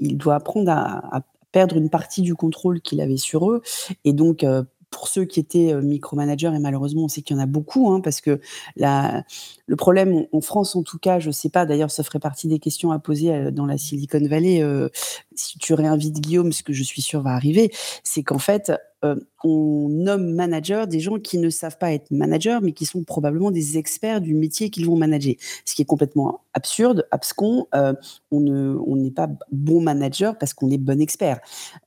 il 0.00 0.16
doit 0.16 0.34
apprendre 0.34 0.70
à, 0.70 1.22
perdre 1.52 1.76
une 1.76 1.88
partie 1.88 2.22
du 2.22 2.34
contrôle 2.34 2.80
qu'il 2.80 3.00
avait 3.00 3.16
sur 3.16 3.48
eux. 3.48 3.62
Et 4.04 4.12
donc, 4.12 4.42
euh, 4.42 4.64
pour 4.94 5.08
ceux 5.08 5.24
qui 5.24 5.40
étaient 5.40 5.74
micromanagers, 5.82 6.52
et 6.54 6.58
malheureusement 6.60 7.04
on 7.04 7.08
sait 7.08 7.20
qu'il 7.20 7.36
y 7.36 7.38
en 7.40 7.42
a 7.42 7.46
beaucoup, 7.46 7.90
hein, 7.90 8.00
parce 8.00 8.20
que 8.20 8.40
le 8.76 9.76
problème 9.76 10.26
en 10.32 10.40
France 10.40 10.76
en 10.76 10.82
tout 10.84 10.98
cas, 10.98 11.18
je 11.18 11.26
ne 11.26 11.32
sais 11.32 11.48
pas, 11.50 11.66
d'ailleurs 11.66 11.90
ça 11.90 12.04
ferait 12.04 12.20
partie 12.20 12.46
des 12.46 12.60
questions 12.60 12.92
à 12.92 13.00
poser 13.00 13.50
dans 13.50 13.66
la 13.66 13.76
Silicon 13.76 14.24
Valley, 14.26 14.62
si 15.36 15.58
tu 15.58 15.74
réinvites 15.74 16.20
Guillaume, 16.20 16.52
ce 16.52 16.62
que 16.62 16.72
je 16.72 16.82
suis 16.82 17.02
sûr 17.02 17.22
va 17.22 17.30
arriver, 17.30 17.70
c'est 18.02 18.22
qu'en 18.22 18.38
fait 18.38 18.72
on 19.44 19.88
nomme 19.90 20.32
manager 20.32 20.86
des 20.86 21.00
gens 21.00 21.18
qui 21.18 21.38
ne 21.38 21.50
savent 21.50 21.76
pas 21.76 21.92
être 21.92 22.10
manager, 22.10 22.62
mais 22.62 22.72
qui 22.72 22.86
sont 22.86 23.04
probablement 23.04 23.50
des 23.50 23.76
experts 23.76 24.20
du 24.20 24.34
métier 24.34 24.70
qu'ils 24.70 24.86
vont 24.86 24.96
manager. 24.96 25.34
Ce 25.66 25.74
qui 25.74 25.82
est 25.82 25.84
complètement 25.84 26.40
absurde, 26.54 27.06
abscon. 27.10 27.66
Euh, 27.74 27.92
on 28.30 28.96
n'est 28.96 29.10
pas 29.10 29.28
bon 29.52 29.80
manager 29.80 30.38
parce 30.38 30.54
qu'on 30.54 30.70
est 30.70 30.78
bon 30.78 31.00
expert. 31.00 31.40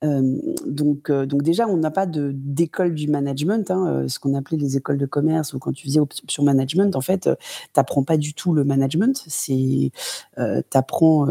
Euh, 0.04 0.38
donc, 0.68 1.10
euh, 1.10 1.26
donc 1.26 1.42
déjà, 1.42 1.68
on 1.68 1.78
n'a 1.78 1.90
pas 1.90 2.06
d'école 2.06 2.94
du 2.94 3.08
management, 3.08 3.72
hein, 3.72 4.06
ce 4.08 4.20
qu'on 4.20 4.36
appelait 4.36 4.58
les 4.58 4.78
écoles 4.78 4.98
de 4.98 5.08
commerce 5.08 5.54
ou 5.54 5.60
quand 5.60 5.74
tu 5.74 5.88
faisais 5.88 6.00
option 6.00 6.44
management. 6.44 6.96
En 6.96 7.02
fait, 7.02 7.22
tu 7.22 7.30
n'apprends 7.76 8.04
pas 8.04 8.18
du 8.18 8.34
tout 8.34 8.54
le 8.54 8.64
management. 8.64 9.24
C'est, 9.28 9.92
tu 10.38 10.78
apprends 10.78 11.26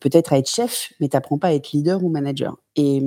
peut-être 0.00 0.32
à 0.32 0.38
être 0.38 0.48
chef, 0.48 0.92
mais 1.00 1.08
tu 1.08 1.16
pas 1.38 1.54
être 1.54 1.72
leader 1.72 2.02
ou 2.04 2.08
manager. 2.08 2.58
Et, 2.76 3.02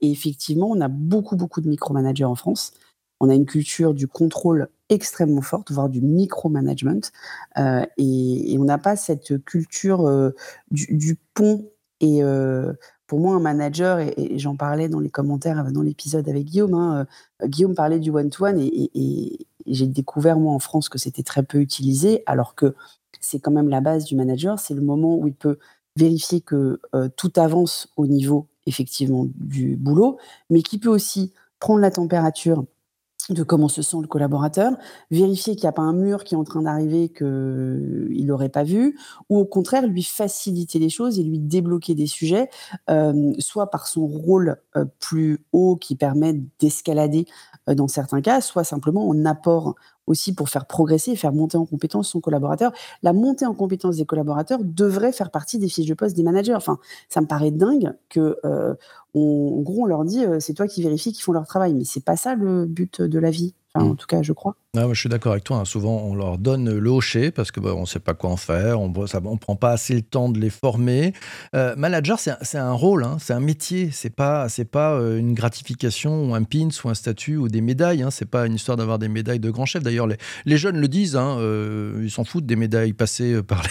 effectivement, 0.00 0.70
on 0.70 0.80
a 0.80 0.88
beaucoup, 0.88 1.36
beaucoup 1.36 1.60
de 1.60 1.68
micromanagers 1.68 2.24
en 2.24 2.34
France. 2.34 2.72
On 3.20 3.28
a 3.28 3.34
une 3.34 3.46
culture 3.46 3.94
du 3.94 4.08
contrôle 4.08 4.68
extrêmement 4.88 5.42
forte, 5.42 5.70
voire 5.70 5.88
du 5.88 6.00
micromanagement. 6.00 7.00
Euh, 7.58 7.84
et, 7.96 8.56
on 8.58 8.64
n'a 8.64 8.78
pas 8.78 8.96
cette 8.96 9.44
culture 9.44 10.06
euh, 10.06 10.30
du, 10.70 11.18
pont. 11.34 11.70
Et 12.00 12.22
euh, 12.22 12.72
pour 13.06 13.20
moi, 13.20 13.36
un 13.36 13.40
manager, 13.40 14.00
et, 14.00 14.38
j'en 14.38 14.56
parlais 14.56 14.88
dans 14.88 15.00
les 15.00 15.10
commentaires 15.10 15.64
dans 15.72 15.82
l'épisode 15.82 16.28
avec 16.28 16.46
Guillaume, 16.46 16.74
hein, 16.74 17.06
Guillaume 17.44 17.74
parlait 17.74 18.00
du 18.00 18.10
one-to-one 18.10 18.58
et, 18.60 19.46
j'ai 19.66 19.86
découvert, 19.86 20.38
moi, 20.38 20.52
en 20.52 20.58
France, 20.58 20.88
que 20.88 20.98
c'était 20.98 21.22
très 21.22 21.44
peu 21.44 21.58
utilisé, 21.58 22.24
alors 22.26 22.56
que 22.56 22.74
c'est 23.20 23.38
quand 23.38 23.52
même 23.52 23.68
la 23.68 23.80
base 23.80 24.04
du 24.04 24.16
manager. 24.16 24.58
C'est 24.58 24.74
le 24.74 24.82
moment 24.82 25.16
où 25.16 25.28
il 25.28 25.34
peut 25.34 25.58
vérifier 25.96 26.40
que 26.40 26.80
tout 27.16 27.32
avance 27.36 27.88
au 27.96 28.06
niveau 28.06 28.48
effectivement 28.66 29.26
du 29.34 29.76
boulot, 29.76 30.18
mais 30.50 30.62
qui 30.62 30.78
peut 30.78 30.88
aussi 30.88 31.32
prendre 31.58 31.80
la 31.80 31.90
température 31.90 32.64
de 33.30 33.42
comment 33.42 33.68
se 33.68 33.82
sent 33.82 33.98
le 34.00 34.08
collaborateur, 34.08 34.72
vérifier 35.10 35.54
qu'il 35.54 35.64
n'y 35.64 35.68
a 35.68 35.72
pas 35.72 35.82
un 35.82 35.92
mur 35.92 36.24
qui 36.24 36.34
est 36.34 36.38
en 36.38 36.44
train 36.44 36.62
d'arriver 36.62 37.08
qu'il 37.08 38.26
n'aurait 38.26 38.48
pas 38.48 38.64
vu, 38.64 38.98
ou 39.28 39.38
au 39.38 39.44
contraire 39.44 39.86
lui 39.86 40.02
faciliter 40.02 40.78
les 40.78 40.88
choses 40.88 41.18
et 41.18 41.22
lui 41.22 41.38
débloquer 41.38 41.94
des 41.94 42.06
sujets, 42.06 42.50
euh, 42.90 43.32
soit 43.38 43.70
par 43.70 43.86
son 43.86 44.06
rôle 44.06 44.56
euh, 44.76 44.84
plus 44.98 45.44
haut 45.52 45.76
qui 45.76 45.94
permet 45.94 46.40
d'escalader 46.58 47.26
euh, 47.68 47.74
dans 47.74 47.88
certains 47.88 48.20
cas, 48.20 48.40
soit 48.40 48.64
simplement 48.64 49.08
en 49.08 49.24
apport 49.24 49.76
aussi 50.06 50.34
pour 50.34 50.48
faire 50.48 50.66
progresser 50.66 51.12
et 51.12 51.16
faire 51.16 51.32
monter 51.32 51.56
en 51.56 51.66
compétence 51.66 52.08
son 52.08 52.20
collaborateur. 52.20 52.72
La 53.02 53.12
montée 53.12 53.46
en 53.46 53.54
compétence 53.54 53.96
des 53.96 54.06
collaborateurs 54.06 54.60
devrait 54.62 55.12
faire 55.12 55.30
partie 55.30 55.58
des 55.58 55.68
fiches 55.68 55.86
de 55.86 55.94
poste 55.94 56.16
des 56.16 56.22
managers. 56.22 56.54
Enfin, 56.54 56.78
ça 57.08 57.20
me 57.20 57.26
paraît 57.26 57.50
dingue 57.50 57.92
que, 58.08 58.38
euh, 58.44 58.74
en 59.14 59.60
gros, 59.60 59.82
on 59.82 59.86
leur 59.86 60.04
dit, 60.04 60.24
euh, 60.24 60.40
c'est 60.40 60.54
toi 60.54 60.66
qui 60.66 60.82
vérifies 60.82 61.12
qu'ils 61.12 61.22
font 61.22 61.32
leur 61.32 61.46
travail. 61.46 61.74
Mais 61.74 61.84
c'est 61.84 62.04
pas 62.04 62.16
ça 62.16 62.34
le 62.34 62.66
but 62.66 63.00
de 63.00 63.18
la 63.18 63.30
vie. 63.30 63.54
Enfin, 63.74 63.86
en 63.86 63.92
mmh. 63.92 63.96
tout 63.96 64.06
cas, 64.06 64.22
je 64.22 64.32
crois. 64.32 64.56
Ah, 64.74 64.86
je 64.90 64.98
suis 64.98 65.10
d'accord 65.10 65.32
avec 65.32 65.44
toi. 65.44 65.58
Hein. 65.58 65.64
Souvent, 65.66 66.02
on 66.06 66.14
leur 66.14 66.38
donne 66.38 66.78
le 66.78 66.88
hocher 66.88 67.30
parce 67.30 67.50
que 67.50 67.60
bah, 67.60 67.74
on 67.76 67.82
ne 67.82 67.86
sait 67.86 68.00
pas 68.00 68.14
quoi 68.14 68.30
en 68.30 68.38
faire. 68.38 68.80
On 68.80 68.88
ne 68.88 69.36
prend 69.36 69.54
pas 69.54 69.72
assez 69.72 69.92
le 69.92 70.00
temps 70.00 70.30
de 70.30 70.40
les 70.40 70.48
former. 70.48 71.12
Euh, 71.54 71.76
manager, 71.76 72.18
c'est 72.18 72.56
un, 72.56 72.72
rôle, 72.72 73.04
hein. 73.04 73.18
c'est 73.20 73.34
un 73.34 73.40
métier. 73.40 73.90
C'est 73.92 74.08
pas 74.08 74.46
pas 74.70 74.94
euh, 74.94 75.18
une 75.18 75.34
gratification 75.34 76.24
ou 76.24 76.34
un 76.34 76.42
pin 76.44 76.68
ou 76.82 76.88
un 76.88 76.94
statut 76.94 77.36
ou 77.36 77.48
des 77.48 77.60
médailles. 77.60 78.02
Hein. 78.02 78.10
C'est 78.10 78.24
pas 78.24 78.46
une 78.46 78.54
histoire 78.54 78.78
d'avoir 78.78 78.98
des 78.98 79.10
médailles 79.10 79.40
de 79.40 79.50
grand 79.50 79.66
chef. 79.66 79.82
D'ailleurs, 79.82 80.06
les, 80.06 80.56
jeunes 80.56 80.78
le 80.78 80.88
disent. 80.88 81.16
Hein, 81.16 81.36
euh, 81.38 82.00
ils 82.02 82.10
s'en 82.10 82.24
foutent 82.24 82.46
des 82.46 82.56
médailles 82.56 82.94
passées 82.94 83.42
par 83.42 83.62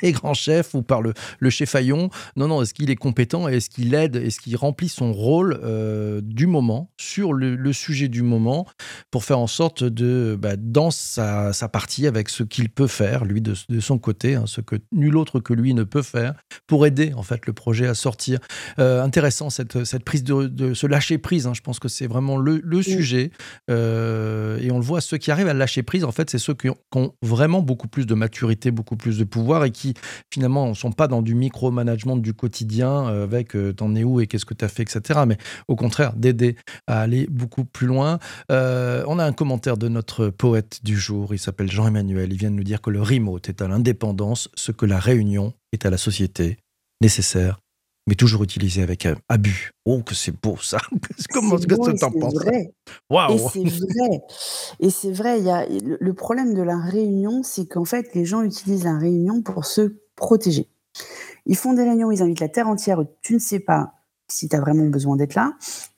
les, 0.00 0.12
grands 0.12 0.32
chefs 0.32 0.72
ou 0.72 0.80
par 0.80 1.02
le, 1.02 1.12
le 1.40 1.50
chef 1.50 1.68
Fayon. 1.68 2.08
Non, 2.36 2.48
non. 2.48 2.62
Est-ce 2.62 2.72
qu'il 2.72 2.88
est 2.88 2.96
compétent 2.96 3.48
Est-ce 3.48 3.68
qu'il 3.68 3.92
aide 3.92 4.16
Est-ce 4.16 4.40
qu'il 4.40 4.56
remplit 4.56 4.88
son 4.88 5.12
rôle 5.12 5.60
du 6.22 6.46
moment 6.46 6.90
sur 6.96 7.34
le, 7.34 7.70
sujet 7.74 8.08
du 8.08 8.22
moment 8.22 8.66
pour 9.10 9.24
faire 9.24 9.40
en 9.40 9.46
sorte 9.46 9.84
de 9.84 10.37
bah, 10.38 10.56
dans 10.56 10.90
sa, 10.90 11.52
partie 11.72 12.06
avec 12.06 12.28
ce 12.28 12.42
qu'il 12.42 12.70
peut 12.70 12.86
faire, 12.86 13.24
lui, 13.24 13.42
de, 13.42 13.54
son 13.80 13.98
côté, 13.98 14.36
hein, 14.36 14.44
ce 14.46 14.60
que 14.60 14.76
nul 14.92 15.16
autre 15.16 15.40
que 15.40 15.52
lui 15.52 15.74
ne 15.74 15.82
peut 15.82 16.02
faire, 16.02 16.34
pour 16.66 16.86
aider 16.86 17.12
en 17.14 17.22
fait 17.22 17.46
le 17.46 17.52
projet 17.52 17.86
à 17.86 17.94
sortir. 17.94 18.38
Euh, 18.78 19.02
intéressant 19.02 19.50
cette, 19.50 19.84
cette 19.84 20.04
prise 20.04 20.22
de, 20.22 20.46
de 20.46 20.74
se 20.74 20.86
lâcher 20.86 21.18
prise. 21.18 21.46
Hein. 21.46 21.52
je 21.54 21.60
pense 21.60 21.78
que 21.78 21.88
c'est 21.88 22.06
vraiment 22.06 22.36
le, 22.36 22.60
le 22.62 22.82
sujet. 22.82 23.30
Euh, 23.70 24.58
et 24.60 24.70
on 24.70 24.78
le 24.78 24.84
voit, 24.84 25.00
ceux 25.00 25.18
qui 25.18 25.30
arrivent 25.30 25.48
à 25.48 25.54
lâcher 25.54 25.82
prise, 25.82 26.04
en 26.04 26.12
fait, 26.12 26.30
c'est 26.30 26.38
ceux 26.38 26.54
qui 26.54 26.68
ont, 26.68 26.76
vraiment 27.22 27.60
beaucoup 27.60 27.88
plus 27.88 28.06
de 28.06 28.14
maturité, 28.14 28.70
beaucoup 28.70 28.96
plus 28.96 29.18
de 29.18 29.24
pouvoir 29.24 29.64
et 29.64 29.70
qui 29.70 29.94
finalement 30.32 30.68
ne 30.68 30.74
sont 30.74 30.92
pas 30.92 31.08
dans 31.08 31.22
du 31.22 31.34
micro-management 31.34 32.16
du 32.16 32.34
quotidien 32.34 33.08
euh, 33.08 33.24
avec 33.24 33.56
t'en 33.76 33.94
es 33.94 34.04
où 34.04 34.20
et 34.20 34.26
qu'est-ce 34.26 34.46
que 34.46 34.54
tu 34.54 34.64
as 34.64 34.68
fait, 34.68 34.82
etc. 34.82 35.20
Mais 35.26 35.36
au 35.68 35.76
contraire, 35.76 36.14
d'aider 36.14 36.56
à 36.86 37.00
aller 37.00 37.26
beaucoup 37.30 37.64
plus 37.64 37.86
loin. 37.86 38.18
on 38.48 39.18
a 39.18 39.24
un 39.24 39.32
commentaire 39.32 39.76
de 39.76 39.88
notre 39.88 40.27
poète 40.30 40.80
du 40.84 40.96
jour. 40.96 41.34
Il 41.34 41.38
s'appelle 41.38 41.70
Jean-Emmanuel. 41.70 42.32
Il 42.32 42.38
vient 42.38 42.50
de 42.50 42.56
nous 42.56 42.64
dire 42.64 42.80
que 42.80 42.90
le 42.90 43.02
remote 43.02 43.48
est 43.48 43.62
à 43.62 43.68
l'indépendance 43.68 44.48
ce 44.54 44.72
que 44.72 44.86
la 44.86 44.98
réunion 44.98 45.52
est 45.72 45.86
à 45.86 45.90
la 45.90 45.98
société. 45.98 46.58
Nécessaire, 47.00 47.60
mais 48.08 48.14
toujours 48.14 48.42
utilisé 48.42 48.82
avec 48.82 49.06
abus. 49.28 49.70
Oh, 49.84 50.02
que 50.02 50.14
c'est 50.14 50.34
beau 50.42 50.56
ça 50.56 50.78
Comment 51.30 51.56
est-ce 51.58 51.66
que 51.66 51.96
tu 51.96 52.04
en 52.04 52.10
penses 52.10 52.34
Waouh 53.10 53.34
Et 53.34 53.38
c'est 53.38 53.64
vrai. 53.64 54.20
Et 54.80 54.90
c'est 54.90 55.12
vrai, 55.12 55.40
y 55.40 55.50
a, 55.50 55.66
le 55.68 56.14
problème 56.14 56.54
de 56.54 56.62
la 56.62 56.78
réunion, 56.78 57.42
c'est 57.42 57.66
qu'en 57.66 57.84
fait, 57.84 58.14
les 58.14 58.24
gens 58.24 58.42
utilisent 58.42 58.84
la 58.84 58.98
réunion 58.98 59.42
pour 59.42 59.64
se 59.66 59.94
protéger. 60.16 60.68
Ils 61.44 61.56
font 61.56 61.74
des 61.74 61.82
réunions, 61.82 62.10
ils 62.10 62.22
invitent 62.22 62.40
la 62.40 62.48
terre 62.48 62.68
entière, 62.68 63.04
tu 63.22 63.34
ne 63.34 63.38
sais 63.38 63.60
pas 63.60 63.92
si 64.28 64.48
tu 64.48 64.56
as 64.56 64.60
vraiment 64.60 64.86
besoin 64.86 65.16
d'être 65.16 65.34
là. 65.34 65.54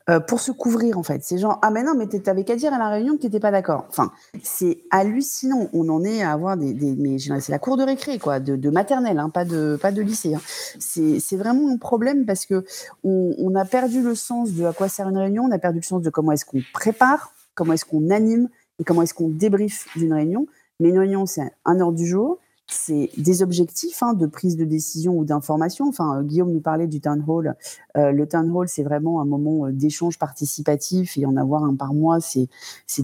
Euh, 0.09 0.19
pour 0.19 0.41
se 0.41 0.51
couvrir 0.51 0.99
en 0.99 1.05
fait. 1.05 1.23
Ces 1.23 1.39
gens, 1.39 1.59
ah 1.63 1.71
mais 1.71 1.85
non, 1.85 1.95
mais 1.95 2.07
t'avais 2.09 2.43
qu'à 2.43 2.57
dire 2.57 2.73
à 2.73 2.79
la 2.79 2.89
réunion 2.89 3.17
que 3.17 3.23
t'étais 3.23 3.39
pas 3.39 3.53
d'accord. 3.53 3.87
Enfin, 3.91 4.11
c'est 4.43 4.79
hallucinant. 4.91 5.69
On 5.73 5.89
en 5.89 6.03
est 6.03 6.23
à 6.23 6.33
avoir 6.33 6.57
des, 6.57 6.75
mais 6.99 7.19
c'est 7.19 7.53
la 7.53 7.61
cour 7.61 7.77
de 7.77 7.85
récré 7.85 8.19
quoi, 8.19 8.41
de, 8.41 8.71
maternelle, 8.71 9.19
hein, 9.19 9.29
pas 9.29 9.45
de 9.45 9.79
pas 9.81 9.93
de 9.93 10.03
lycée. 10.03 10.35
Hein. 10.35 10.41
C'est 10.81 11.37
vraiment 11.37 11.71
un 11.71 11.77
problème 11.77 12.25
parce 12.25 12.45
que 12.45 12.65
on, 13.05 13.35
on, 13.39 13.55
a 13.55 13.65
perdu 13.65 14.03
le 14.03 14.17
sens 14.17 14.53
de 14.53 14.65
à 14.65 14.73
quoi 14.73 14.89
sert 14.89 15.09
une 15.09 15.19
réunion, 15.19 15.45
on 15.45 15.53
a 15.53 15.59
perdu 15.59 15.79
le 15.79 15.85
sens 15.85 16.03
de 16.03 16.11
comment 16.11 16.33
est-ce 16.33 16.45
qu'on 16.45 16.63
prépare, 16.73 17.33
comment 17.55 17.75
est-ce 17.75 17.85
qu'on 17.85 18.11
anime 18.11 18.49
et 18.81 18.85
comment 18.85 19.03
est-ce 19.03 19.15
qu'on 19.15 19.29
débriefe 19.29 19.87
d'une 19.95 20.15
réunion. 20.15 20.47
Mais 20.81 20.89
une 20.89 20.99
réunion, 20.99 21.27
c'est 21.27 21.53
un 21.65 21.79
ordre 21.79 21.99
du 21.99 22.07
jour 22.07 22.39
c'est 22.71 23.11
des 23.17 23.43
objectifs 23.43 24.03
hein, 24.03 24.15
de 24.15 24.27
prise 24.27 24.57
de 24.57 24.65
décision 24.65 25.17
ou 25.19 25.25
d'information. 25.25 25.89
Enfin, 25.89 26.19
euh, 26.19 26.23
Guillaume 26.23 26.53
nous 26.53 26.61
parlait 26.61 26.87
du 26.87 27.01
town 27.01 27.23
hall. 27.27 27.57
Euh, 27.97 28.13
le 28.13 28.27
town 28.27 28.51
hall, 28.51 28.69
c'est 28.69 28.83
vraiment 28.83 29.21
un 29.21 29.25
moment 29.25 29.67
euh, 29.67 29.73
d'échange 29.73 30.19
participatif 30.19 31.19
et 31.19 31.27
en 31.27 31.37
avoir 31.37 31.65
un 31.65 31.75
par 31.75 31.93
mois, 31.95 32.21
c'est 32.21 32.49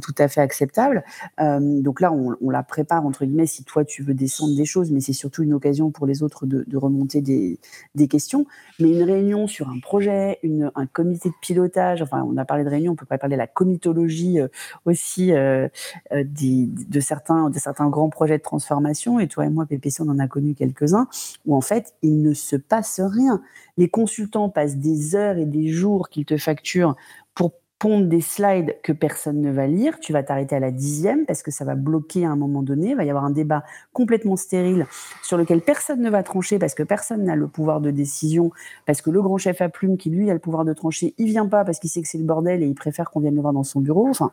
tout 0.00 0.14
à 0.18 0.29
fait 0.29 0.40
acceptable. 0.40 1.05
donc 1.38 2.00
là, 2.00 2.12
on, 2.12 2.50
la 2.50 2.62
prépare 2.62 3.05
entre 3.05 3.24
guillemets 3.24 3.46
si 3.46 3.64
toi 3.64 3.85
tu 3.85 4.02
veux 4.02 4.14
descendre 4.14 4.55
des 4.55 4.64
choses, 4.64 4.90
mais 4.90 5.00
c'est 5.00 5.12
surtout 5.12 5.42
une 5.42 5.55
occasion 5.55 5.90
pour 5.90 6.07
les 6.07 6.22
autres 6.22 6.46
de, 6.46 6.76
remonter 6.76 7.20
des, 7.20 7.59
des, 7.94 8.09
questions. 8.09 8.46
Mais 8.79 8.90
une 8.90 9.02
réunion 9.02 9.46
sur 9.46 9.68
un 9.68 9.81
projet, 9.81 10.38
une, 10.42 10.70
un 10.74 10.87
comité 10.87 11.31
de 11.31 11.35
pilotage. 11.40 12.02
Enfin, 12.02 12.22
on 12.29 12.37
a 12.37 12.44
parlé 12.44 12.64
de 12.64 12.68
réunion, 12.68 12.92
on 12.92 12.96
peut 12.96 13.07
parler 13.07 13.37
de 13.37 13.38
la 13.38 13.46
comitologie 13.46 14.38
aussi 14.85 15.33
de 15.33 17.00
certains 17.00 17.50
de 17.50 17.59
certains 17.59 17.88
grands 17.88 18.11
projets 18.11 18.38
de 18.38 18.42
transformation. 18.42 19.18
Et 19.18 19.29
toi 19.29 19.46
moi, 19.57 19.66
PPC, 19.66 20.03
on 20.03 20.09
en 20.09 20.19
a 20.19 20.29
connu 20.29 20.55
quelques-uns, 20.55 21.09
où 21.47 21.57
en 21.57 21.61
fait, 21.61 21.95
il 22.03 22.23
ne 22.23 22.33
se 22.33 22.57
passe 22.57 23.01
rien. 23.01 23.42
Les 23.77 23.88
consultants 23.88 24.49
passent 24.49 24.77
des 24.77 25.16
heures 25.16 25.38
et 25.38 25.47
des 25.47 25.69
jours 25.69 26.09
qu'ils 26.09 26.27
te 26.27 26.37
facturent 26.37 26.95
pour 27.35 27.53
pondre 27.79 28.07
des 28.07 28.21
slides 28.21 28.77
que 28.83 28.92
personne 28.92 29.40
ne 29.40 29.51
va 29.51 29.66
lire. 29.66 29.99
Tu 30.01 30.12
vas 30.12 30.23
t'arrêter 30.23 30.57
à 30.57 30.61
la 30.61 30.71
dixième 30.71 31.27
parce 31.27 31.42
que 31.42 31.51
ça 31.51 31.64
va 31.64 31.75
bloquer 31.75 32.25
à 32.25 32.31
un 32.31 32.37
moment 32.37 32.62
donné. 32.62 32.90
Il 32.90 32.97
va 32.97 33.05
y 33.05 33.11
avoir 33.11 33.25
un 33.25 33.31
débat 33.31 33.64
complètement 33.92 34.37
stérile 34.37 34.87
sur 35.23 35.37
lequel 35.37 35.61
personne 35.61 36.01
ne 36.01 36.11
va 36.11 36.23
trancher 36.23 36.59
parce 36.59 36.75
que 36.75 36.83
personne 36.83 37.25
n'a 37.25 37.37
le 37.37 37.49
pouvoir 37.49 37.81
de 37.81 37.90
décision, 37.90 38.51
parce 38.87 39.03
que 39.03 39.11
le 39.11 39.21
grand 39.21 39.38
chef 39.38 39.61
à 39.61 39.69
plume 39.69 39.99
qui, 39.99 40.11
lui, 40.11 40.31
a 40.31 40.35
le 40.35 40.40
pouvoir 40.40 40.64
de 40.64 40.73
trancher, 40.73 41.14
il 41.19 41.27
vient 41.27 41.47
pas 41.47 41.64
parce 41.64 41.79
qu'il 41.79 41.90
sait 41.90 42.03
que 42.03 42.09
c'est 42.09 42.19
le 42.19 42.25
bordel 42.25 42.62
et 42.62 42.66
il 42.66 42.75
préfère 42.75 43.11
qu'on 43.11 43.21
vienne 43.21 43.35
le 43.35 43.42
voir 43.42 43.53
dans 43.53 43.64
son 43.64 43.81
bureau. 43.81 44.09
Enfin, 44.09 44.33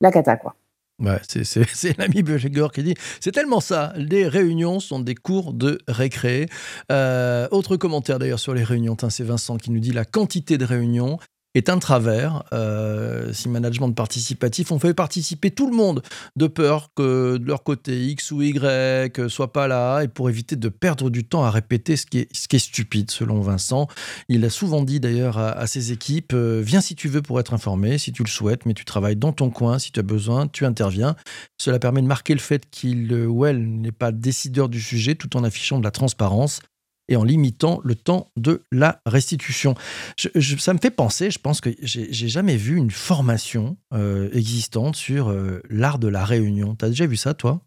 la 0.00 0.10
cata, 0.10 0.36
quoi. 0.36 0.54
Ouais, 1.00 1.20
c'est 1.26 1.98
l'ami 1.98 2.22
Bögegor 2.22 2.70
qui 2.70 2.82
dit 2.84 2.94
c'est 3.20 3.32
tellement 3.32 3.60
ça. 3.60 3.92
Les 3.96 4.28
réunions 4.28 4.78
sont 4.78 5.00
des 5.00 5.16
cours 5.16 5.52
de 5.52 5.80
récré. 5.88 6.48
Euh, 6.92 7.48
autre 7.50 7.76
commentaire 7.76 8.20
d'ailleurs 8.20 8.38
sur 8.38 8.54
les 8.54 8.62
réunions, 8.62 8.96
c'est 9.10 9.24
Vincent 9.24 9.56
qui 9.56 9.72
nous 9.72 9.80
dit 9.80 9.92
la 9.92 10.04
quantité 10.04 10.56
de 10.56 10.64
réunions 10.64 11.18
est 11.54 11.68
un 11.68 11.78
travers. 11.78 12.44
Euh, 12.52 13.32
si 13.32 13.48
management 13.48 13.92
participatif, 13.92 14.72
on 14.72 14.78
fait 14.78 14.94
participer 14.94 15.50
tout 15.50 15.70
le 15.70 15.76
monde 15.76 16.02
de 16.36 16.46
peur 16.46 16.90
que 16.94 17.36
de 17.36 17.46
leur 17.46 17.62
côté 17.62 18.06
X 18.06 18.32
ou 18.32 18.42
Y 18.42 19.28
soit 19.28 19.52
pas 19.52 19.68
là 19.68 20.02
et 20.02 20.08
pour 20.08 20.28
éviter 20.28 20.56
de 20.56 20.68
perdre 20.68 21.10
du 21.10 21.24
temps 21.24 21.44
à 21.44 21.50
répéter 21.50 21.96
ce 21.96 22.06
qui 22.06 22.18
est, 22.18 22.58
stupide 22.58 23.10
selon 23.10 23.40
Vincent. 23.40 23.88
Il 24.28 24.44
a 24.44 24.50
souvent 24.50 24.82
dit 24.82 25.00
d'ailleurs 25.00 25.38
à, 25.38 25.66
ses 25.66 25.92
équipes 25.92 26.32
euh, 26.34 26.62
viens 26.64 26.80
si 26.80 26.94
tu 26.94 27.08
veux 27.08 27.22
pour 27.22 27.40
être 27.40 27.52
informé, 27.52 27.98
si 27.98 28.12
tu 28.12 28.22
le 28.22 28.28
souhaites, 28.28 28.64
mais 28.64 28.74
tu 28.74 28.84
travailles 28.84 29.16
dans 29.16 29.32
ton 29.32 29.50
coin, 29.50 29.78
si 29.78 29.90
tu 29.90 30.00
as 30.00 30.04
besoin, 30.04 30.46
tu 30.46 30.64
interviens. 30.64 31.16
Cela 31.58 31.78
permet 31.78 32.02
de 32.02 32.06
marquer 32.06 32.34
le 32.34 32.40
fait 32.40 32.68
qu'il 32.70 33.12
ou 33.12 33.44
elle 33.44 33.80
n'est 33.80 33.92
pas 33.92 34.12
décideur 34.12 34.68
du 34.68 34.80
sujet 34.80 35.14
tout 35.14 35.36
en 35.36 35.44
affichant 35.44 35.78
de 35.78 35.84
la 35.84 35.90
transparence 35.90 36.60
et 37.08 37.16
en 37.16 37.24
limitant 37.24 37.80
le 37.84 37.94
temps 37.94 38.30
de 38.36 38.62
la 38.72 39.00
restitution. 39.06 39.74
ça 40.16 40.74
me 40.74 40.78
fait 40.78 40.90
penser, 40.90 41.30
je 41.30 41.38
pense 41.38 41.60
que 41.60 41.70
j'ai 41.80 42.28
jamais 42.28 42.56
vu 42.56 42.76
une 42.76 42.90
formation 42.90 43.76
euh, 43.92 44.30
existante 44.32 44.96
sur 44.96 45.28
euh, 45.28 45.60
l'art 45.68 45.98
de 45.98 46.08
la 46.08 46.24
réunion. 46.24 46.74
Tu 46.76 46.84
as 46.84 46.88
déjà 46.88 47.06
vu 47.06 47.16
ça, 47.16 47.34
toi? 47.34 47.60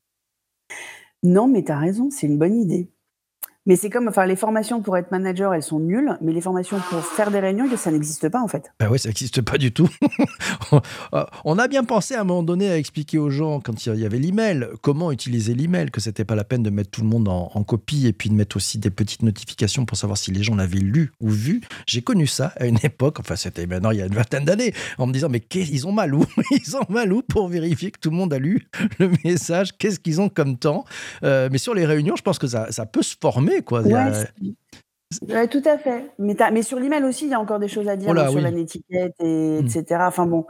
Non, 1.24 1.48
mais 1.48 1.64
tu 1.64 1.72
as 1.72 1.80
raison, 1.80 2.10
c'est 2.10 2.28
une 2.28 2.38
bonne 2.38 2.60
idée. 2.60 2.92
Mais 3.68 3.76
c'est 3.76 3.90
comme, 3.90 4.08
enfin, 4.08 4.26
les 4.26 4.38
formations 4.38 4.82
pour 4.82 4.96
être 4.96 5.12
manager, 5.12 5.54
elles 5.54 5.62
sont 5.62 5.82
nulles, 5.82 6.18
mais 6.22 6.32
les 6.32 6.40
formations 6.40 6.80
pour 6.90 7.04
faire 7.04 7.32
des 7.32 7.42
réunions, 7.42 7.66
ça 7.76 7.92
n'existe 7.92 8.30
pas 8.30 8.42
en 8.42 8.48
fait. 8.48 8.72
Ben 8.80 8.88
oui, 8.90 8.98
ça 8.98 9.10
n'existe 9.10 9.42
pas 9.42 9.58
du 9.58 9.74
tout. 9.74 9.90
on 11.44 11.60
a 11.60 11.68
bien 11.68 11.84
pensé 11.84 12.16
à 12.16 12.22
un 12.22 12.24
moment 12.24 12.44
donné 12.44 12.70
à 12.70 12.78
expliquer 12.78 13.18
aux 13.18 13.30
gens, 13.30 13.60
quand 13.60 13.86
il 13.86 14.00
y 14.00 14.06
avait 14.06 14.20
l'email, 14.20 14.68
comment 14.82 15.12
utiliser 15.12 15.54
l'email, 15.54 15.92
que 15.92 16.00
c'était 16.00 16.24
pas 16.24 16.36
la 16.36 16.46
peine 16.46 16.64
de 16.64 16.70
mettre 16.70 16.92
tout 16.92 17.02
le 17.02 17.08
monde 17.08 17.28
en, 17.28 17.64
copie 17.68 18.08
et 18.08 18.14
puis 18.14 18.30
de 18.30 18.36
mettre 18.36 18.56
aussi 18.56 18.78
des 18.78 18.90
petites 18.90 19.24
notifications 19.24 19.86
pour 19.86 19.98
savoir 19.98 20.18
si 20.18 20.32
les 20.32 20.44
gens 20.44 20.56
l'avaient 20.56 20.80
lu 20.80 21.12
ou 21.20 21.28
vu. 21.28 21.60
J'ai 21.86 22.02
connu 22.02 22.26
ça 22.26 22.54
à 22.56 22.66
une 22.66 22.80
époque, 22.84 23.20
enfin 23.20 23.36
c'était 23.36 23.68
maintenant 23.68 23.92
il 23.92 23.98
y 23.98 24.02
a 24.02 24.06
une 24.06 24.16
vingtaine 24.16 24.46
d'années, 24.46 24.74
en 24.98 25.08
me 25.08 25.12
disant 25.12 25.28
mais 25.28 25.44
ils 25.54 25.86
ont 25.86 25.92
mal 25.92 26.16
où? 26.16 26.24
Ils 26.52 26.78
ont 26.78 26.86
mal 26.88 27.12
où 27.12 27.22
pour 27.22 27.50
vérifier 27.50 27.92
que 27.92 28.00
tout 28.00 28.10
le 28.10 28.16
monde 28.16 28.34
a 28.34 28.40
lu 28.40 28.70
le 29.00 29.12
message? 29.26 29.78
Qu'est-ce 29.78 30.00
qu'ils 30.00 30.22
ont 30.22 30.30
comme 30.30 30.58
temps? 30.58 30.86
Euh, 31.24 31.50
Mais 31.52 31.58
sur 31.58 31.74
les 31.74 31.86
réunions, 31.86 32.16
je 32.16 32.22
pense 32.22 32.40
que 32.40 32.48
ça, 32.48 32.72
ça 32.72 32.86
peut 32.86 33.02
se 33.02 33.16
former 33.20 33.57
quoi. 33.62 33.84
tout 33.84 35.62
à 35.66 35.78
fait. 35.78 36.12
Mais, 36.20 36.36
mais 36.52 36.62
sur 36.62 36.80
l'email 36.80 37.04
aussi, 37.04 37.26
il 37.26 37.32
y 37.32 37.34
a 37.34 37.40
encore 37.40 37.60
des 37.60 37.68
choses 37.68 37.88
à 37.88 37.96
dire 37.96 38.10
hein, 38.10 38.30
sur 38.30 38.42
la 38.42 38.52
netiquette, 38.52 39.16
et, 39.20 39.60
etc. 39.60 39.86
Mmh. 39.90 40.02
Enfin 40.02 40.26
bon, 40.26 40.46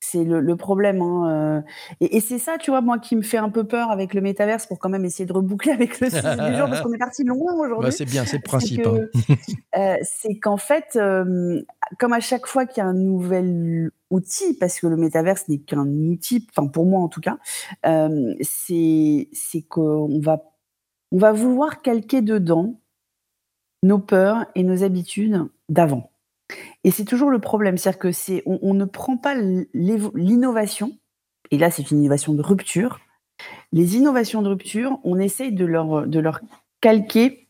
c'est 0.00 0.24
le, 0.24 0.56
problème. 0.56 1.02
Hein, 1.02 1.60
euh. 1.60 1.60
Et, 2.00 2.20
c'est 2.20 2.38
ça, 2.38 2.56
tu 2.58 2.70
vois, 2.70 2.80
moi, 2.80 2.98
qui 2.98 3.16
me 3.16 3.22
fait 3.22 3.36
un 3.36 3.50
peu 3.50 3.64
peur 3.64 3.90
avec 3.90 4.14
le 4.14 4.22
métaverse 4.22 4.66
pour 4.66 4.78
quand 4.78 4.88
même 4.88 5.04
essayer 5.04 5.26
de 5.26 5.32
reboucler 5.32 5.72
avec 5.72 6.00
le 6.00 6.08
sujet 6.08 6.36
du 6.36 6.56
jour, 6.56 6.68
parce 6.68 6.80
qu'on 6.80 6.92
est 6.92 6.98
parti 6.98 7.22
loin 7.22 7.54
aujourd'hui. 7.54 7.90
Bah, 7.90 7.90
c'est 7.90 8.06
bien, 8.06 8.24
c'est 8.24 8.38
le 8.38 8.42
principe. 8.42 8.86
Hein. 8.86 9.06
Euh, 9.76 9.94
c'est 10.02 10.36
qu'en 10.38 10.56
fait, 10.56 10.98
comme 11.98 12.12
à 12.12 12.18
chaque 12.18 12.46
fois 12.46 12.66
qu'il 12.66 12.82
y 12.82 12.86
a 12.86 12.88
un 12.88 12.94
nouvel 12.94 13.90
outil, 14.10 14.54
parce 14.58 14.80
que 14.80 14.88
le 14.88 14.96
métaverse 14.96 15.46
n'est 15.48 15.58
qu'un 15.58 15.86
outil, 15.86 16.44
enfin 16.50 16.66
pour 16.66 16.86
moi 16.86 17.00
en 17.00 17.08
tout 17.08 17.20
cas, 17.20 17.38
c'est 18.42 19.62
qu'on 19.68 20.20
va 20.20 20.42
on 21.12 21.18
va 21.18 21.32
vouloir 21.32 21.82
calquer 21.82 22.22
dedans 22.22 22.80
nos 23.82 23.98
peurs 23.98 24.46
et 24.54 24.62
nos 24.62 24.84
habitudes 24.84 25.46
d'avant. 25.68 26.12
Et 26.84 26.90
c'est 26.90 27.04
toujours 27.04 27.30
le 27.30 27.38
problème, 27.38 27.78
c'est-à-dire 27.78 27.98
que 28.00 28.42
on, 28.46 28.74
ne 28.74 28.84
prend 28.84 29.16
pas 29.16 29.34
l'innovation, 29.34 30.98
et 31.50 31.58
là 31.58 31.70
c'est 31.70 31.90
une 31.90 32.00
innovation 32.00 32.34
de 32.34 32.42
rupture, 32.42 33.00
Les 33.72 33.96
innovations 33.96 34.42
de 34.42 34.48
rupture, 34.48 34.98
on 35.04 35.18
essaye 35.18 35.52
de 35.52 35.64
leur 35.64 36.40
calquer 36.80 37.48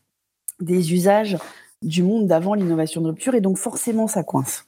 des 0.61 0.93
usages 0.93 1.37
du 1.81 2.03
monde 2.03 2.27
d'avant 2.27 2.53
l'innovation 2.53 3.01
de 3.01 3.07
rupture 3.07 3.35
et 3.35 3.41
donc 3.41 3.57
forcément 3.57 4.07
ça 4.07 4.23
coince 4.23 4.65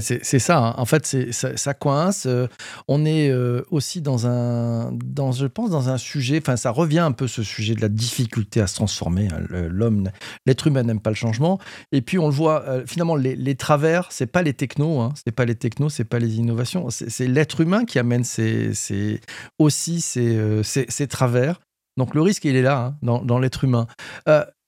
c'est 0.00 0.38
ça. 0.38 0.58
Hein. 0.58 0.74
En 0.76 0.84
fait, 0.84 1.06
ça, 1.32 1.74
coince. 1.74 2.26
Euh, 2.26 2.46
on 2.86 3.04
est 3.06 3.30
euh, 3.30 3.62
aussi 3.70 4.02
dans 4.02 4.26
un, 4.26 4.92
dans, 4.92 5.32
je 5.32 5.46
pense, 5.46 5.70
dans 5.70 5.88
un 5.88 5.96
sujet. 5.96 6.38
Enfin, 6.42 6.56
ça 6.56 6.70
revient 6.70 6.98
un 6.98 7.12
peu 7.12 7.26
ce 7.26 7.42
sujet 7.42 7.74
de 7.74 7.80
la 7.80 7.88
difficulté 7.88 8.60
à 8.60 8.66
se 8.66 8.74
transformer. 8.74 9.28
Hein. 9.28 9.40
L'homme, 9.48 10.10
l'être 10.46 10.66
humain 10.66 10.82
n'aime 10.82 11.00
pas 11.00 11.10
le 11.10 11.16
changement. 11.16 11.58
Et 11.92 12.02
puis 12.02 12.18
on 12.18 12.28
le 12.28 12.34
voit. 12.34 12.62
Euh, 12.68 12.84
finalement, 12.86 13.16
les, 13.16 13.36
les 13.36 13.54
travers, 13.54 14.08
c'est 14.10 14.26
pas 14.26 14.42
les 14.42 14.52
technos. 14.52 15.00
Hein. 15.00 15.14
C'est 15.24 15.32
pas 15.32 15.46
les 15.46 15.54
technos, 15.54 15.88
c'est 15.88 16.04
pas 16.04 16.18
les 16.18 16.36
innovations. 16.36 16.88
C'est 16.90 17.26
l'être 17.26 17.60
humain 17.60 17.84
qui 17.84 17.98
amène 17.98 18.24
aussi 19.58 20.00
ces, 20.00 21.06
travers. 21.08 21.60
Donc 21.96 22.14
le 22.14 22.20
risque, 22.20 22.44
il 22.44 22.56
est 22.56 22.62
là, 22.62 22.94
hein, 23.02 23.20
dans 23.24 23.38
l'être 23.38 23.64
humain 23.64 23.86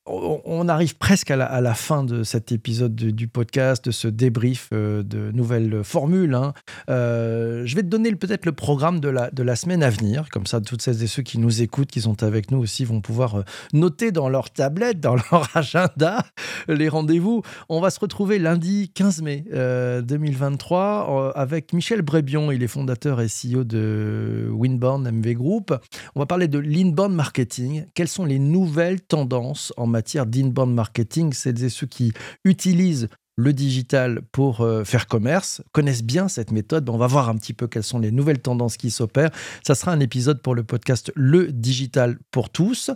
on 0.05 0.69
arrive 0.69 0.97
presque 0.97 1.31
à 1.31 1.37
la, 1.37 1.75
fin 1.75 2.03
de 2.03 2.25
cet 2.25 2.51
épisode 2.51 2.95
du 2.95 3.29
podcast, 3.29 3.85
de 3.85 3.91
ce 3.93 4.09
débrief 4.09 4.69
euh, 4.73 5.03
de 5.03 5.31
nouvelles 5.31 5.85
formules. 5.85 6.35
Hein. 6.35 6.55
Euh, 6.91 7.63
je 7.67 7.77
vais 7.77 7.83
te 7.83 7.87
donner 7.87 8.13
peut-être 8.15 8.45
le 8.45 8.53
programme 8.53 8.99
de 8.99 9.09
la, 9.09 9.31
de 9.31 9.43
la 9.43 9.55
semaine 9.55 9.83
à 9.83 9.91
venir. 9.91 10.29
Comme 10.31 10.47
ça, 10.47 10.61
toutes 10.61 10.83
celles 10.83 11.03
et 11.03 11.07
ceux 11.07 11.23
qui 11.23 11.39
nous 11.39 11.63
écoutent, 11.63 11.91
qui 11.91 12.01
sont 12.01 12.23
avec 12.25 12.51
nous 12.51 12.59
aussi, 12.59 12.85
vont 12.85 13.01
pouvoir 13.01 13.37
euh, 13.37 13.43
noter 13.73 14.11
dans 14.11 14.29
leur 14.29 14.51
tablette, 14.51 14.99
dans 14.99 15.15
leur 15.31 15.49
agenda, 15.55 16.25
les 16.69 16.89
rendez-vous. 16.89 17.43
On 17.69 17.81
va 17.81 17.91
se 17.91 18.01
retrouver 18.01 18.39
lundi 18.39 18.91
15 18.95 19.23
mai 19.23 19.45
2023 19.53 21.33
avec 21.37 21.73
Michel 21.73 22.03
Brébion. 22.03 22.51
Il 22.51 22.63
est 22.63 22.69
fondateur 22.69 23.21
et 23.21 23.27
CEO 23.27 23.65
de 23.65 24.49
Winborn 24.51 25.09
MV 25.09 25.35
Group. 25.35 25.75
On 26.15 26.21
va 26.21 26.27
parler 26.27 26.49
de 26.49 26.59
l'inbound 26.59 27.15
marketing. 27.15 27.85
Quelles 27.95 28.09
sont 28.09 28.25
les 28.25 28.39
nouvelles 28.39 29.01
tendances 29.01 29.73
en 29.77 29.92
matière 29.93 30.27
d'inbound 30.27 30.75
marketing, 30.75 31.33
c'est 31.33 31.69
ceux 31.69 31.87
qui 31.87 32.13
utilisent 32.45 33.09
le 33.37 33.53
digital 33.53 34.21
pour 34.31 34.61
euh, 34.61 34.85
faire 34.85 35.07
commerce, 35.07 35.63
connaissent 35.73 36.05
bien 36.05 36.29
cette 36.29 36.51
méthode. 36.51 36.89
On 36.91 36.99
va 36.99 37.07
voir 37.07 37.29
un 37.31 37.37
petit 37.37 37.55
peu 37.55 37.67
quelles 37.67 37.83
sont 37.83 37.99
les 37.99 38.11
nouvelles 38.11 38.41
tendances 38.41 38.77
qui 38.77 38.91
s'opèrent. 38.91 39.31
Ça 39.67 39.75
sera 39.75 39.93
un 39.93 40.01
épisode 40.01 40.43
pour 40.43 40.55
le 40.55 40.63
podcast 40.63 41.11
Le 41.15 41.51
Digital 41.51 42.19
pour 42.31 42.51
tous. 42.51 42.91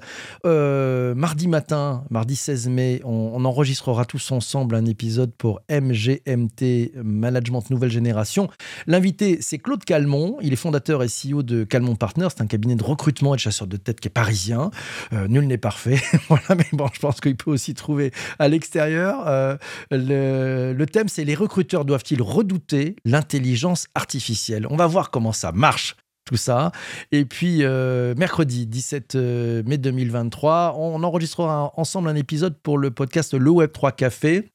Euh, 0.44 1.14
mardi 1.14 1.48
matin, 1.48 2.04
mardi 2.10 2.36
16 2.36 2.68
mai, 2.68 3.00
on, 3.04 3.44
enregistrera 3.46 4.04
tous 4.04 4.32
ensemble 4.32 4.74
un 4.74 4.86
épisode 4.86 5.32
pour 5.32 5.60
MGMT, 5.70 6.92
Management 6.96 7.70
Nouvelle 7.70 7.90
Génération. 7.90 8.48
L'invité, 8.88 9.38
c'est 9.40 9.58
Claude 9.58 9.84
Calmont. 9.84 10.36
Il 10.42 10.52
est 10.52 10.56
fondateur 10.56 11.04
et 11.04 11.06
CEO 11.06 11.44
de 11.44 11.62
Calmont 11.62 11.94
Partners. 11.94 12.28
C'est 12.30 12.42
un 12.42 12.46
cabinet 12.46 12.74
de 12.74 12.82
recrutement 12.82 13.34
et 13.34 13.36
de 13.36 13.42
chasseurs 13.42 13.68
de 13.68 13.76
tête 13.76 14.00
qui 14.00 14.08
est 14.08 14.10
parisien. 14.10 14.70
Euh, 15.12 15.28
nul 15.28 15.46
n'est 15.46 15.58
parfait. 15.58 16.00
voilà, 16.28 16.56
mais 16.56 16.66
bon, 16.72 16.88
je 16.92 16.98
pense 16.98 17.20
qu'il 17.20 17.36
peut 17.36 17.52
aussi 17.52 17.74
trouver 17.74 18.10
à 18.38 18.48
l'extérieur 18.48 19.58
le 19.90 20.25
euh, 20.26 20.72
le 20.72 20.86
thème, 20.86 21.08
c'est 21.08 21.24
les 21.24 21.34
recruteurs 21.34 21.84
doivent-ils 21.84 22.22
redouter 22.22 22.96
l'intelligence 23.04 23.86
artificielle? 23.94 24.66
On 24.70 24.76
va 24.76 24.86
voir 24.86 25.10
comment 25.10 25.32
ça 25.32 25.52
marche 25.52 25.96
tout 26.26 26.36
ça. 26.36 26.72
Et 27.12 27.24
puis, 27.24 27.60
euh, 27.62 28.14
mercredi 28.16 28.66
17 28.66 29.14
euh, 29.14 29.62
mai 29.64 29.78
2023, 29.78 30.74
on 30.76 31.02
enregistrera 31.02 31.72
ensemble 31.76 32.08
un 32.08 32.16
épisode 32.16 32.58
pour 32.62 32.78
le 32.78 32.90
podcast 32.90 33.32
Le 33.34 33.50
Web3 33.50 33.94
Café. 33.94 34.50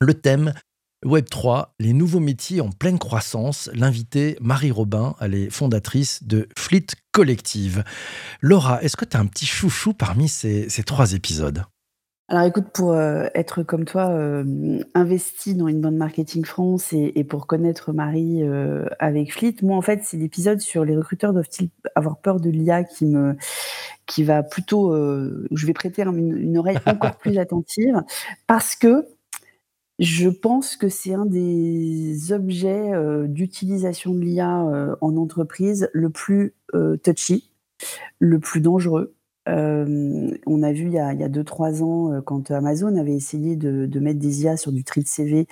Le 0.00 0.14
thème, 0.14 0.54
Web3, 1.04 1.66
les 1.78 1.92
nouveaux 1.92 2.20
métiers 2.20 2.60
en 2.60 2.70
pleine 2.70 2.98
croissance. 2.98 3.68
L'invité, 3.74 4.38
Marie 4.40 4.70
Robin, 4.70 5.16
elle 5.20 5.34
est 5.34 5.50
fondatrice 5.50 6.22
de 6.22 6.48
Fleet 6.56 6.86
Collective. 7.12 7.84
Laura, 8.40 8.82
est-ce 8.82 8.96
que 8.96 9.04
tu 9.04 9.16
as 9.16 9.20
un 9.20 9.26
petit 9.26 9.46
chouchou 9.46 9.92
parmi 9.92 10.28
ces 10.28 10.68
trois 10.86 11.12
épisodes? 11.12 11.64
Alors 12.30 12.44
écoute, 12.44 12.66
pour, 12.72 12.92
euh, 12.92 13.26
être 13.34 13.64
comme 13.64 13.84
toi, 13.84 14.08
euh, 14.10 14.78
investi 14.94 15.56
dans 15.56 15.66
une 15.66 15.80
bande 15.80 15.96
marketing 15.96 16.44
France 16.44 16.92
et 16.92 17.24
pour 17.24 17.48
connaître 17.48 17.92
Marie, 17.92 18.44
euh, 18.44 18.86
avec 19.00 19.32
Fleet, 19.32 19.56
moi, 19.62 19.76
en 19.76 19.82
fait, 19.82 20.02
c'est 20.04 20.16
l'épisode 20.16 20.60
sur 20.60 20.84
les 20.84 20.96
recruteurs 20.96 21.32
doivent-ils 21.32 21.70
avoir 21.96 22.18
peur 22.18 22.38
de 22.38 22.48
l'IA 22.48 22.84
qui 22.84 23.06
me 23.06 23.34
qui 24.06 24.22
va 24.22 24.44
plutôt, 24.44 24.92
je 24.92 25.66
vais 25.66 25.72
prêter 25.72 26.02
une 26.02 26.56
oreille 26.58 26.78
encore 26.86 27.16
plus 27.16 27.36
attentive 27.38 28.00
parce 28.46 28.76
que 28.76 29.06
je 29.98 30.28
pense 30.28 30.76
que 30.76 30.88
c'est 30.88 31.14
un 31.14 31.26
des 31.26 32.32
objets, 32.32 32.92
d'utilisation 33.28 34.14
de 34.14 34.20
l'IA, 34.20 34.96
en 35.00 35.16
entreprise 35.16 35.90
le 35.92 36.10
plus, 36.10 36.54
touchy, 37.02 37.50
le 38.20 38.38
plus 38.38 38.60
dangereux 38.60 39.14
on 39.50 40.62
a 40.62 40.72
vu 40.72 40.86
il 40.86 40.92
y 40.92 40.98
a 40.98 41.28
2-3 41.28 41.82
ans, 41.82 42.20
quand 42.22 42.50
Amazon 42.50 42.96
avait 42.96 43.14
essayé 43.14 43.56
de 43.56 44.00
mettre 44.00 44.18
des 44.18 44.42
IA 44.42 44.56
sur 44.56 44.72
du 44.72 44.84
tri 44.84 45.02
de 45.02 45.08
CV, 45.08 45.46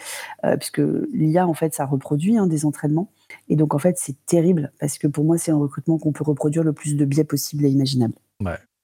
puisque 0.59 0.83
l'IA, 1.13 1.47
en 1.47 1.55
fait, 1.55 1.75
ça 1.75 1.87
reproduit, 1.87 2.39
hein, 2.39 2.47
des 2.47 2.65
entraînements 2.65 3.11
et 3.49 3.57
donc 3.57 3.75
en 3.75 3.79
fait, 3.79 3.97
c'est 3.99 4.17
terrible 4.27 4.73
parce 4.81 4.99
que 4.99 5.07
pour 5.07 5.25
moi, 5.25 5.39
c'est 5.39 5.51
un 5.51 5.59
recrutement 5.59 5.99
qu'on 5.99 6.13
peut 6.13 6.25
reproduire 6.25 6.65
le 6.65 6.73
plus 6.73 6.97
de 6.97 7.05
biais 7.05 7.25
possible 7.25 7.65
et 7.65 7.69
imaginable. 7.69 8.15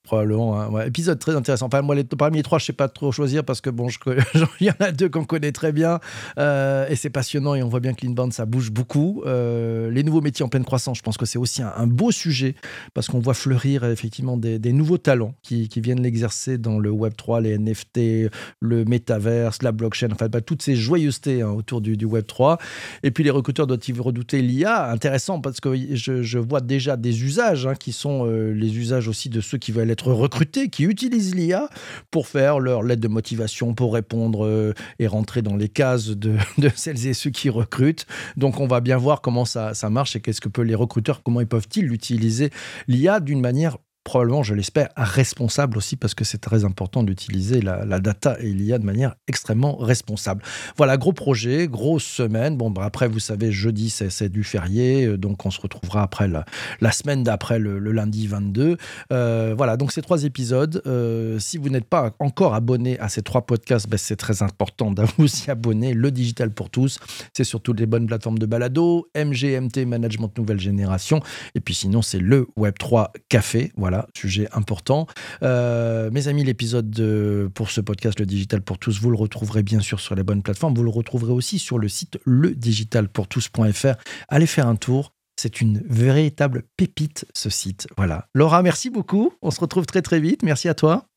Probablement. 0.04 0.60
Hein. 0.60 0.68
Ouais. 0.68 0.88
Épisode 0.88 1.18
très 1.18 1.34
intéressant. 1.34 1.66
Enfin, 1.66 1.80
moi, 1.80 1.96
parmi 2.18 2.36
les 2.36 2.42
trois, 2.42 2.58
je 2.58 2.64
ne 2.64 2.66
sais 2.66 2.72
pas 2.74 2.88
trop 2.88 3.10
choisir 3.10 3.42
parce 3.42 3.62
que 3.62 3.70
bon, 3.70 3.88
il 4.60 4.66
y 4.66 4.70
en 4.70 4.74
a 4.80 4.92
deux 4.92 5.08
qu'on 5.08 5.24
connaît 5.24 5.50
très 5.50 5.72
bien 5.72 5.98
euh, 6.38 6.86
et 6.88 6.96
c'est 6.96 7.08
passionnant 7.08 7.54
et 7.54 7.62
on 7.62 7.70
voit 7.70 7.80
bien 7.80 7.94
que 7.94 8.04
l'inbound, 8.04 8.30
ça 8.34 8.44
bouge 8.44 8.70
beaucoup. 8.70 9.22
Euh, 9.24 9.90
les 9.90 10.02
nouveaux 10.02 10.20
métiers 10.20 10.44
en 10.44 10.50
pleine 10.50 10.64
croissance, 10.64 10.98
je 10.98 11.02
pense 11.02 11.16
que 11.16 11.24
c'est 11.24 11.38
aussi 11.38 11.62
un, 11.62 11.86
beau 11.86 12.10
sujet 12.10 12.54
parce 12.92 13.08
qu'on 13.08 13.18
voit 13.18 13.32
fleurir 13.32 13.84
effectivement 13.84 14.36
des, 14.36 14.58
nouveaux 14.72 14.98
talents 14.98 15.34
qui, 15.42 15.68
viennent 15.76 16.02
l'exercer 16.02 16.58
dans 16.58 16.78
le 16.78 16.90
Web3, 16.90 17.42
les 17.42 17.58
NFT, 17.58 18.30
le 18.60 18.84
métaverse, 18.84 19.62
la 19.62 19.72
blockchain, 19.72 20.08
enfin, 20.12 20.28
bah, 20.28 20.40
toutes 20.40 20.62
ces 20.62 20.76
joyeusetés 20.76 21.42
hein, 21.42 21.50
autour 21.50 21.80
du, 21.80 21.96
Web3. 21.96 22.58
Et 23.02 23.10
puis, 23.10 23.24
les 23.24 23.30
recruteurs 23.30 23.66
doivent-ils 23.66 23.98
redouter 23.98 24.42
l'IA 24.42 24.90
Intéressant 24.90 25.40
parce 25.40 25.60
que 25.60 25.74
je, 25.94 26.38
vois 26.38 26.60
déjà 26.60 26.96
des 26.96 27.24
usages 27.24 27.66
hein, 27.66 27.74
qui 27.74 27.92
sont 27.92 28.26
euh, 28.26 28.52
les 28.52 28.76
usages 28.76 29.08
aussi 29.08 29.30
de 29.30 29.40
ceux 29.40 29.56
qui 29.56 29.72
veulent 29.72 29.93
recrutés, 30.02 30.68
qui 30.68 30.84
utilisent 30.84 31.34
l'IA 31.34 31.68
pour 32.10 32.26
faire 32.26 32.58
leur 32.58 32.82
lettre 32.82 33.02
de 33.02 33.08
motivation, 33.08 33.74
pour 33.74 33.94
répondre 33.94 34.44
euh, 34.46 34.74
et 34.98 35.06
rentrer 35.06 35.42
dans 35.42 35.56
les 35.56 35.68
cases 35.68 36.08
de, 36.08 36.36
celles 36.74 37.06
et 37.06 37.14
ceux 37.14 37.30
qui 37.30 37.50
recrutent. 37.50 38.06
Donc 38.36 38.60
on 38.60 38.66
va 38.66 38.80
bien 38.80 38.96
voir 38.96 39.20
comment 39.20 39.44
ça, 39.44 39.74
ça 39.74 39.90
marche 39.90 40.16
et 40.16 40.20
qu'est-ce 40.20 40.40
que 40.40 40.48
peuvent 40.48 40.64
les 40.64 40.74
recruteurs, 40.74 41.22
comment 41.22 41.40
ils 41.40 41.46
peuvent-ils 41.46 41.92
utiliser 41.92 42.50
l'IA 42.88 43.20
d'une 43.20 43.40
manière 43.40 43.78
probablement, 44.04 44.42
je 44.42 44.54
l'espère, 44.54 44.90
responsable 44.96 45.78
aussi, 45.78 45.96
parce 45.96 46.14
que 46.14 46.24
c'est 46.24 46.38
très 46.38 46.64
important 46.66 47.02
d'utiliser 47.02 47.62
la, 47.62 47.98
data 47.98 48.36
et 48.38 48.52
l'IA 48.52 48.78
de 48.78 48.84
manière 48.84 49.14
extrêmement 49.26 49.76
responsable. 49.76 50.42
Voilà, 50.76 50.98
gros 50.98 51.14
projet, 51.14 51.66
grosse 51.68 52.04
semaine. 52.04 52.56
Bon, 52.56 52.70
bah, 52.70 52.84
après, 52.84 53.08
vous 53.08 53.18
savez, 53.18 53.50
jeudi, 53.50 53.88
c'est 53.88 54.28
du 54.28 54.44
férié, 54.44 55.06
euh, 55.06 55.16
donc 55.16 55.44
on 55.46 55.50
se 55.50 55.60
retrouvera 55.60 56.02
après 56.02 56.28
la, 56.28 56.92
semaine 56.92 57.24
d'après, 57.24 57.58
le, 57.58 57.78
lundi 57.78 58.26
22. 58.26 58.76
Euh, 59.12 59.54
voilà, 59.56 59.78
donc 59.78 59.90
ces 59.90 60.02
trois 60.02 60.24
épisodes. 60.24 60.82
Euh, 60.86 61.38
si 61.38 61.56
vous 61.56 61.70
n'êtes 61.70 61.88
pas 61.88 62.12
encore 62.18 62.54
abonné 62.54 62.98
à 63.00 63.08
ces 63.08 63.22
trois 63.22 63.46
podcasts, 63.46 63.88
ben, 63.88 63.96
c'est 63.96 64.16
très 64.16 64.42
important 64.42 64.90
de 64.92 65.02
vous 65.16 65.28
y 65.46 65.50
abonner. 65.50 65.94
Le 65.94 66.10
digital 66.10 66.50
pour 66.50 66.68
tous, 66.68 66.98
c'est 67.32 67.44
sur 67.44 67.62
toutes 67.62 67.80
les 67.80 67.86
bonnes 67.86 68.06
plateformes 68.06 68.38
de 68.38 68.46
balado, 68.46 69.08
MGMT 69.16 69.86
Management 69.86 70.36
Nouvelle 70.36 70.60
Génération, 70.60 71.20
et 71.54 71.60
puis 71.60 71.74
sinon, 71.74 72.02
c'est 72.02 72.18
le 72.18 72.46
Web3 72.58 73.08
Café. 73.30 73.72
Voilà 73.76 73.93
sujet 74.16 74.48
important. 74.52 75.06
Euh, 75.42 76.10
mes 76.10 76.28
amis, 76.28 76.44
l'épisode 76.44 77.50
pour 77.54 77.70
ce 77.70 77.80
podcast, 77.80 78.18
Le 78.20 78.26
Digital 78.26 78.62
pour 78.62 78.78
tous, 78.78 79.00
vous 79.00 79.10
le 79.10 79.16
retrouverez 79.16 79.62
bien 79.62 79.80
sûr 79.80 80.00
sur 80.00 80.14
les 80.14 80.22
bonnes 80.22 80.42
plateformes. 80.42 80.74
Vous 80.74 80.82
le 80.82 80.90
retrouverez 80.90 81.32
aussi 81.32 81.58
sur 81.58 81.78
le 81.78 81.88
site 81.88 82.18
ledigitalpourtous.fr. 82.24 83.94
Allez 84.28 84.46
faire 84.46 84.66
un 84.66 84.76
tour. 84.76 85.12
C'est 85.36 85.60
une 85.60 85.82
véritable 85.88 86.62
pépite, 86.76 87.26
ce 87.34 87.50
site. 87.50 87.88
Voilà. 87.96 88.28
Laura, 88.34 88.62
merci 88.62 88.90
beaucoup. 88.90 89.32
On 89.42 89.50
se 89.50 89.60
retrouve 89.60 89.86
très 89.86 90.02
très 90.02 90.20
vite. 90.20 90.42
Merci 90.42 90.68
à 90.68 90.74
toi. 90.74 91.08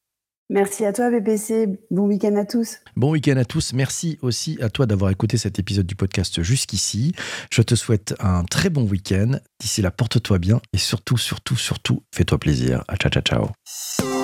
Merci 0.50 0.86
à 0.86 0.94
toi, 0.94 1.10
BPC. 1.10 1.68
Bon 1.92 2.08
week-end 2.08 2.36
à 2.38 2.46
tous. 2.46 2.78
Bon 2.96 3.12
week-end 3.12 3.36
à 3.36 3.44
tous. 3.44 3.74
Merci 3.74 4.18
aussi 4.22 4.58
à 4.62 4.70
toi 4.70 4.86
d'avoir 4.86 5.12
écouté 5.12 5.38
cet 5.38 5.60
épisode 5.60 5.86
du 5.86 5.96
podcast 5.96 6.42
jusqu'ici. 6.42 7.14
Je 7.52 7.62
te 7.62 7.76
souhaite 7.76 8.16
un 8.20 8.44
très 8.44 8.70
bon 8.70 8.84
week-end. 8.84 9.40
D'ici 9.60 9.82
là, 9.82 9.92
porte-toi 9.92 10.40
bien 10.40 10.62
et 10.74 10.78
surtout, 10.78 11.18
surtout, 11.18 11.58
surtout, 11.58 12.04
fais-toi 12.14 12.38
plaisir. 12.38 12.84
Ciao, 12.98 13.12
ciao, 13.12 13.22
ciao. 13.22 14.17